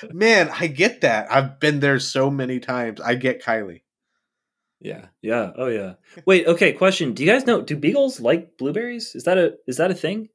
[0.00, 0.14] lot.
[0.14, 3.82] man i get that i've been there so many times i get kylie
[4.80, 5.06] Yeah.
[5.20, 5.52] yeah.
[5.56, 5.94] Oh yeah.
[6.24, 6.46] Wait.
[6.46, 6.72] Okay.
[6.72, 7.12] Question.
[7.12, 7.60] Do you guys know?
[7.60, 9.12] Do beagles like blueberries?
[9.14, 10.30] Is that a is that a thing?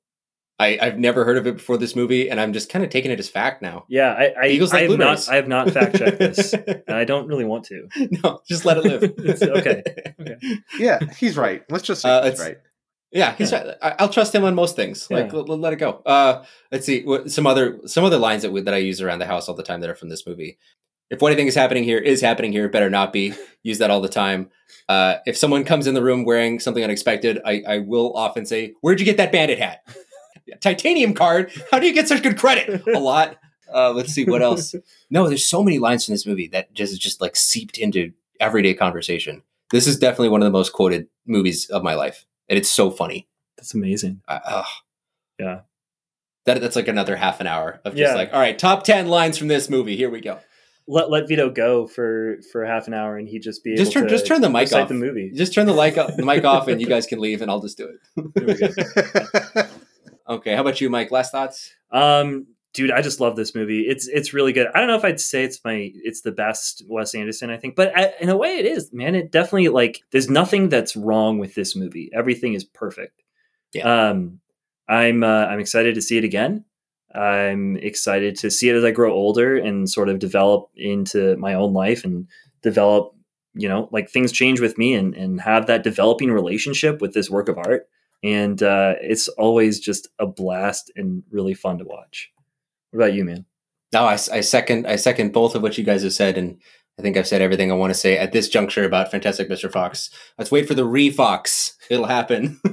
[0.58, 3.12] I, I've never heard of it before this movie, and I'm just kind of taking
[3.12, 3.86] it as fact now.
[3.90, 4.14] Yeah.
[4.14, 5.30] I I, Beagles I like have not blueberries.
[5.30, 6.54] I have not fact checked this,
[6.88, 7.88] and I don't really want to.
[8.24, 9.04] no, just let it live.
[9.18, 9.84] It's okay.
[10.80, 12.58] yeah he's right let's just say Uh, he's right
[13.12, 13.52] Yeah, he's.
[13.54, 13.76] right.
[13.82, 15.10] I'll trust him on most things.
[15.10, 15.40] Like, Yeah.
[15.40, 16.02] let, let it go.
[16.06, 17.04] Uh, let's see.
[17.04, 19.56] What, some other some other lines that we, that I use around the house all
[19.56, 20.58] the time that are from this movie.
[21.12, 23.34] If what anything is happening here is happening here, it better not be.
[23.62, 24.50] Use that all the time.
[24.90, 28.74] Uh, if someone comes in the room wearing something unexpected, I, I will often say,
[28.82, 29.82] "Where'd you get that bandit hat?
[30.62, 31.52] Titanium card?
[31.72, 33.38] How do you get such good credit?" A lot.
[33.74, 34.76] Uh, let's see what else.
[35.10, 38.74] No, there's so many lines from this movie that just just like seeped into everyday
[38.74, 39.44] conversation.
[39.72, 42.90] This is definitely one of the most quoted movies of my life, and it's so
[42.92, 43.28] funny.
[43.58, 44.22] That's amazing.
[44.28, 44.66] Uh, ugh.
[45.40, 45.60] Yeah.
[46.46, 48.16] That, that's like another half an hour of just Yeah.
[48.16, 49.96] like, all right, top 10 lines from this movie.
[49.98, 50.40] Here we go.
[50.88, 54.02] Let let Vito go for for half an hour, and he just be Just able
[54.02, 54.88] turn, to just turn the mic off.
[54.88, 55.32] the movie.
[55.34, 57.62] Just turn the mic, off, the mic off and you guys can leave and I'll
[57.62, 59.70] just do it.
[60.28, 60.40] There we go.
[60.40, 60.56] Okay.
[60.56, 61.12] How about you, Mike?
[61.12, 61.72] Last thoughts?
[61.92, 63.82] Um, dude, I just love this movie.
[63.88, 64.68] It's it's really good.
[64.76, 67.50] I don't know if I'd say it's my it's the best Wes Anderson.
[67.50, 68.94] I think, but I, in a way, it is.
[68.94, 72.12] Man, it definitely like there's nothing that's wrong with this movie.
[72.14, 73.24] Everything is perfect.
[73.74, 74.10] Yeah.
[74.10, 74.42] Um,
[74.88, 76.66] I'm uh, I'm excited to see it again.
[77.14, 81.54] I'm excited to see it as I grow older and sort of develop into my
[81.54, 82.28] own life and
[82.62, 83.14] develop.
[83.58, 87.30] You know, like things change with me and and have that developing relationship with this
[87.30, 87.88] work of art.
[88.26, 92.32] And uh, it's always just a blast and really fun to watch.
[92.90, 93.46] What about you, man?
[93.94, 96.36] No, I, I second, I second both of what you guys have said.
[96.36, 96.60] And
[96.98, 99.72] I think I've said everything I want to say at this juncture about Fantastic Mr.
[99.72, 100.10] Fox.
[100.40, 101.78] Let's wait for the re-Fox.
[101.92, 102.60] It'll happen.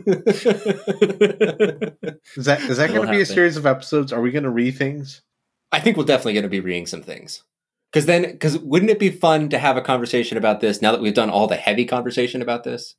[2.34, 4.10] Is that is that going to be a series of episodes?
[4.10, 5.20] Are we going to re things?
[5.70, 7.42] I think we're definitely going to be reading some things.
[7.92, 11.02] Because then, because wouldn't it be fun to have a conversation about this now that
[11.02, 12.94] we've done all the heavy conversation about this?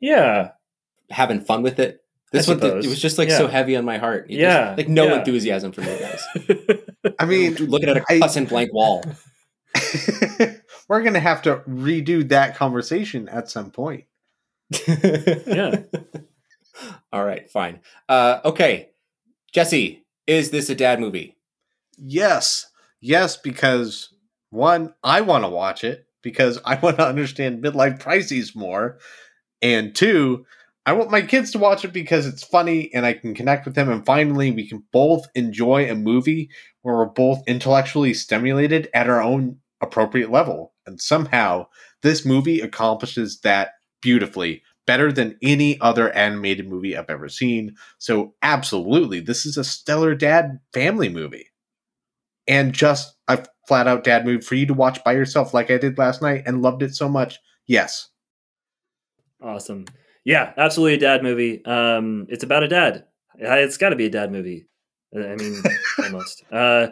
[0.00, 0.52] Yeah,
[1.10, 2.00] having fun with it.
[2.32, 2.86] This I one, th- suppose.
[2.86, 4.26] it was just like so heavy on my heart.
[4.28, 5.18] It just- Yeah, like no yeah.
[5.18, 6.22] enthusiasm from you guys.
[7.18, 9.04] I mean, looking at a I- cussing blank wall.
[10.88, 14.04] we're going to have to redo that conversation at some point.
[14.88, 15.82] Yeah.
[17.12, 17.80] All right, fine.
[18.08, 18.90] Uh, okay,
[19.52, 21.36] Jesse, is this a dad movie?
[21.96, 22.66] Yes,
[23.00, 24.12] yes, because
[24.50, 28.98] one, I want to watch it because I want to understand midlife crises more,
[29.62, 30.46] and two,
[30.86, 33.74] I want my kids to watch it because it's funny and I can connect with
[33.74, 36.50] them, and finally, we can both enjoy a movie
[36.82, 40.74] where we're both intellectually stimulated at our own appropriate level.
[40.86, 41.68] And somehow
[42.02, 47.74] this movie accomplishes that beautifully, better than any other animated movie I've ever seen.
[47.98, 51.46] So, absolutely, this is a stellar dad family movie.
[52.46, 55.78] And just a flat out dad movie for you to watch by yourself, like I
[55.78, 57.38] did last night and loved it so much.
[57.66, 58.10] Yes.
[59.42, 59.86] Awesome.
[60.24, 61.64] Yeah, absolutely a dad movie.
[61.64, 63.04] Um, it's about a dad.
[63.36, 64.66] It's got to be a dad movie.
[65.14, 65.62] Uh, I mean,
[66.04, 66.44] almost.
[66.50, 66.88] Uh,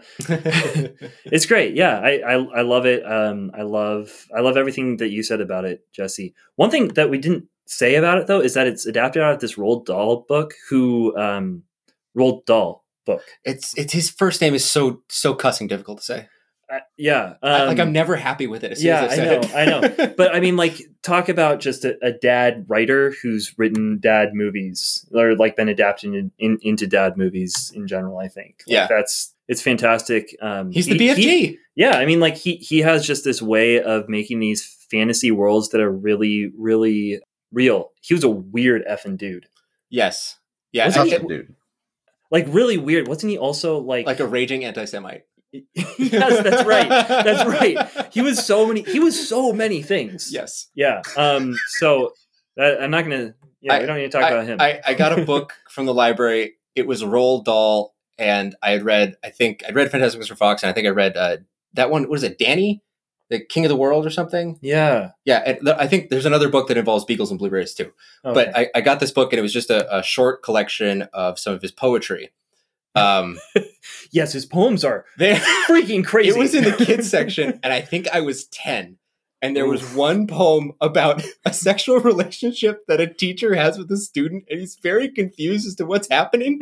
[1.25, 1.75] it's great.
[1.75, 3.05] Yeah, I, I I love it.
[3.05, 6.35] Um, I love I love everything that you said about it, Jesse.
[6.57, 9.41] One thing that we didn't say about it though is that it's adapted out of
[9.41, 10.55] this Roald Dahl book.
[10.69, 11.63] Who um,
[12.17, 13.23] Roald Dahl book?
[13.45, 16.29] it's it's his first name is so so cussing difficult to say.
[16.73, 18.73] Uh, yeah, I- like um, I'm never happy with it.
[18.73, 19.65] As soon yeah, as I I, know, said I
[20.07, 20.15] know.
[20.17, 25.07] But I mean, like, talk about just a, a dad writer who's written dad movies
[25.13, 28.19] or like been adapted in, in, into dad movies in general.
[28.19, 28.87] I think, Like, Yeah.
[28.89, 30.35] that's it's fantastic.
[30.41, 31.17] Um, he's the he- BFG.
[31.17, 35.31] he- yeah, I mean, like he he has just this way of making these fantasy
[35.31, 37.21] worlds that are really, really
[37.53, 37.91] real.
[38.01, 39.47] He was a weird effing dude,
[39.91, 40.39] yes,
[40.73, 41.55] yeah, Was I- he- Such it- a dude.
[42.31, 43.09] like really weird.
[43.09, 45.25] Wasn't he also like like a raging anti-Semite.
[45.75, 46.89] yes, that's right.
[46.89, 48.13] That's right.
[48.13, 48.83] He was so many.
[48.83, 50.33] He was so many things.
[50.33, 51.03] Yes, Yeah.
[51.17, 51.55] Um.
[51.79, 52.13] So
[52.59, 53.35] uh, I'm not gonna.
[53.61, 54.59] Yeah, we don't need to talk I, about him.
[54.61, 56.55] I, I got a book from the library.
[56.75, 59.17] It was Roald Dahl, and I had read.
[59.23, 60.37] I think I'd read Fantastic Mr.
[60.37, 61.37] Fox, and I think I read uh,
[61.75, 62.09] that one.
[62.09, 62.83] What is it, Danny,
[63.29, 64.59] the King of the World, or something?
[64.63, 65.11] yeah.
[65.25, 67.93] Yeah, and th- I think there's another book that involves beagles and blueberries too.
[68.25, 68.35] Okay.
[68.35, 71.39] But I, I got this book, and it was just a, a short collection of
[71.39, 72.31] some of his poetry.
[72.95, 73.39] Um,
[74.11, 75.35] yes, his poems are they
[75.69, 76.31] freaking crazy.
[76.31, 78.99] It was in the kids section, and I think I was 10.
[79.45, 83.97] And there was one poem about a sexual relationship that a teacher has with a
[83.97, 86.61] student, and he's very confused as to what's happening.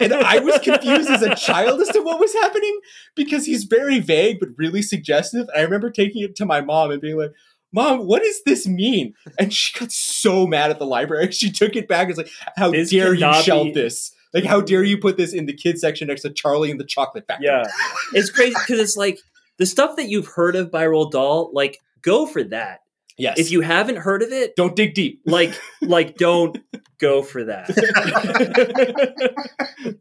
[0.00, 2.80] And I was confused as a child as to what was happening
[3.14, 5.48] because he's very vague but really suggestive.
[5.50, 7.32] And I remember taking it to my mom and being like,
[7.74, 9.12] Mom, what does this mean?
[9.38, 11.30] And she got so mad at the library.
[11.32, 14.14] She took it back and was like, How This dare you shelve be- this?
[14.34, 16.84] Like, how dare you put this in the kids section next to Charlie and the
[16.84, 17.46] Chocolate Factory?
[17.46, 17.64] yeah.
[18.12, 19.18] It's crazy because it's like
[19.58, 21.50] the stuff that you've heard of by Roald Dahl.
[21.54, 22.80] Like, go for that.
[23.16, 23.38] Yes.
[23.38, 25.20] If you haven't heard of it, don't dig deep.
[25.24, 26.58] like, like, don't
[26.98, 27.70] go for that.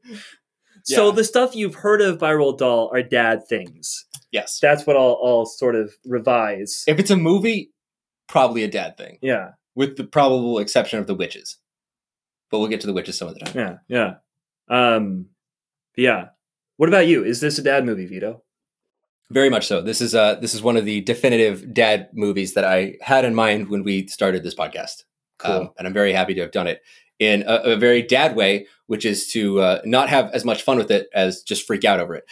[0.85, 1.15] So Yeah.
[1.15, 4.05] the stuff you've heard of by Roald Dahl are dad things.
[4.34, 4.60] Yes.
[4.61, 6.84] That's what I'll, I'll sort of revise.
[6.88, 7.72] If it's a movie,
[8.27, 9.51] probably a dad thing, yeah.
[9.76, 11.57] with the probable exception of the witches.
[12.51, 13.53] But we'll get to the witches some other time.
[13.55, 13.76] Yeah.
[13.88, 14.14] Yeah.
[14.69, 15.27] Um.
[15.95, 16.27] Yeah.
[16.77, 17.23] What about you?
[17.23, 18.44] Is this a dad movie, Vito?
[19.30, 19.81] Very much so.
[19.81, 23.34] This is uh this is one of the definitive dad movies that I had in
[23.35, 25.03] mind when we started this podcast.
[25.40, 25.52] Cool.
[25.52, 26.81] Um, and I'm very happy to have done it
[27.19, 30.77] in a, a very dad way, which is to uh, not have as much fun
[30.77, 32.26] with it as just freak out over it.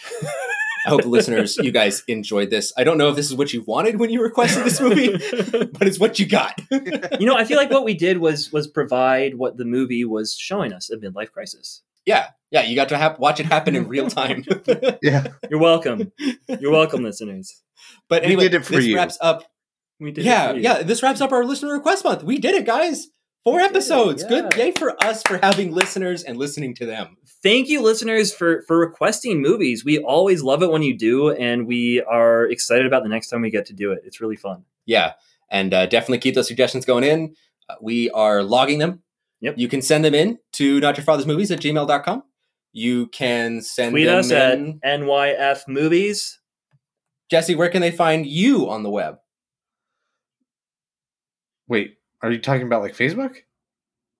[0.84, 2.72] I hope listeners, you guys enjoyed this.
[2.76, 5.12] I don't know if this is what you wanted when you requested this movie,
[5.72, 6.60] but it's what you got.
[6.70, 10.34] you know, I feel like what we did was was provide what the movie was
[10.36, 11.82] showing us a midlife crisis.
[12.06, 14.44] Yeah, yeah, you got to have, watch it happen in real time.
[15.02, 15.28] Yeah.
[15.50, 16.12] You're welcome.
[16.60, 17.62] You're welcome, listeners.
[18.08, 18.96] but We anyway, did it for this you.
[18.96, 19.44] wraps up.
[20.00, 20.24] We did.
[20.24, 20.62] it Yeah, for you.
[20.62, 22.22] yeah, this wraps up our listener request month.
[22.22, 23.08] We did it, guys.
[23.44, 24.24] Four We did it, episodes.
[24.24, 24.52] Good.
[24.56, 24.64] yeah.
[24.66, 27.16] Yay for us for having listeners and listening to them.
[27.42, 29.84] Thank you, listeners, for for requesting movies.
[29.84, 33.40] We always love it when you do, and we are excited about the next time
[33.42, 34.02] we get to do it.
[34.04, 34.64] It's really fun.
[34.86, 35.14] Yeah,
[35.50, 37.34] and uh, definitely keep those suggestions going in.
[37.68, 39.02] Uh, we are logging them.
[39.42, 39.58] Yep.
[39.58, 42.22] You can send them in to not your father's movies at gmail.com.
[42.72, 44.80] You can send Tweet them us at in.
[44.80, 46.38] NYF Movies.
[47.30, 49.16] Jesse, where can they find you on the web?
[51.68, 53.36] Wait, are you talking about like Facebook?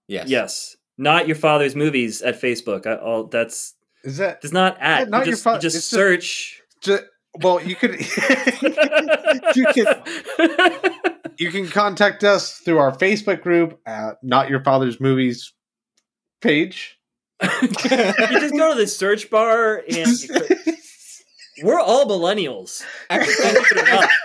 [0.08, 0.28] Yes.
[0.28, 2.86] Yes, not your father's movies at Facebook.
[2.86, 3.74] I, all that's
[4.04, 5.00] Is that it's not at.
[5.00, 6.62] Yeah, not you your just, fa- you just it's just- search.
[6.80, 6.98] ju-
[7.40, 7.62] well?
[7.62, 7.92] You could
[9.54, 10.02] you can
[11.38, 15.52] you can contact us through our Facebook group at Not Your Father's Movies
[16.40, 16.98] page.
[17.42, 20.08] you just go to the search bar and
[21.56, 22.82] you we're all millennials.
[23.10, 23.34] Actually,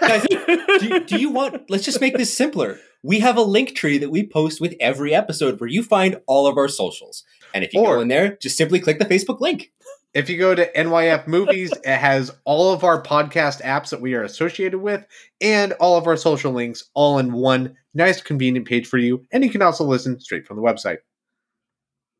[0.01, 3.75] guys, do, you- do you want let's just make this simpler we have a link
[3.75, 7.23] tree that we post with every episode where you find all of our socials
[7.53, 9.71] and if you Or- go in there just simply click the facebook link
[10.18, 14.15] If you go to NYF Movies, it has all of our podcast apps that we
[14.15, 15.06] are associated with
[15.39, 19.27] and all of our social links all in one nice, convenient page for you.
[19.31, 20.98] And you can also listen straight from the website.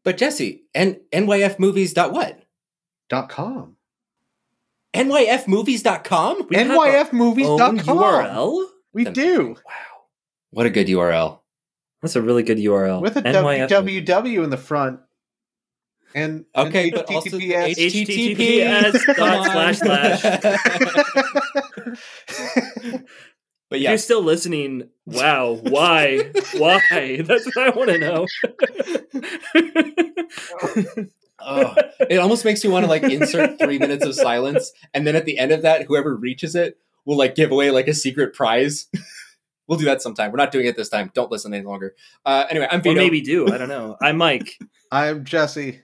[0.04, 2.40] but jesse and NYF Movies Dot what?
[3.10, 3.78] Dot com.
[4.94, 7.78] nyfmovies.com We have our own NYFmovies.com.
[7.80, 8.66] URL.
[8.94, 9.56] We do.
[9.66, 10.04] Wow,
[10.52, 11.40] what a good url
[12.02, 13.02] that's a really good URL.
[13.02, 15.00] With a NYF www in the front.
[16.18, 20.24] And and okay but also the HTTPS https dot slash slash.
[23.70, 26.32] But If yeah, you're still listening, wow, why?
[26.56, 27.22] why?
[27.26, 28.26] That's what I want to know.
[31.42, 31.76] oh,
[32.10, 35.26] it almost makes me want to like insert three minutes of silence, and then at
[35.26, 38.88] the end of that, whoever reaches it will like give away like a secret prize.
[39.68, 40.32] we'll do that sometime.
[40.32, 41.12] We're not doing it this time.
[41.14, 41.94] Don't listen any longer.
[42.26, 43.52] Uh, anyway, I'm or maybe do.
[43.52, 43.98] I don't know.
[44.02, 44.58] I'm Mike.
[44.92, 45.82] I'm Jesse.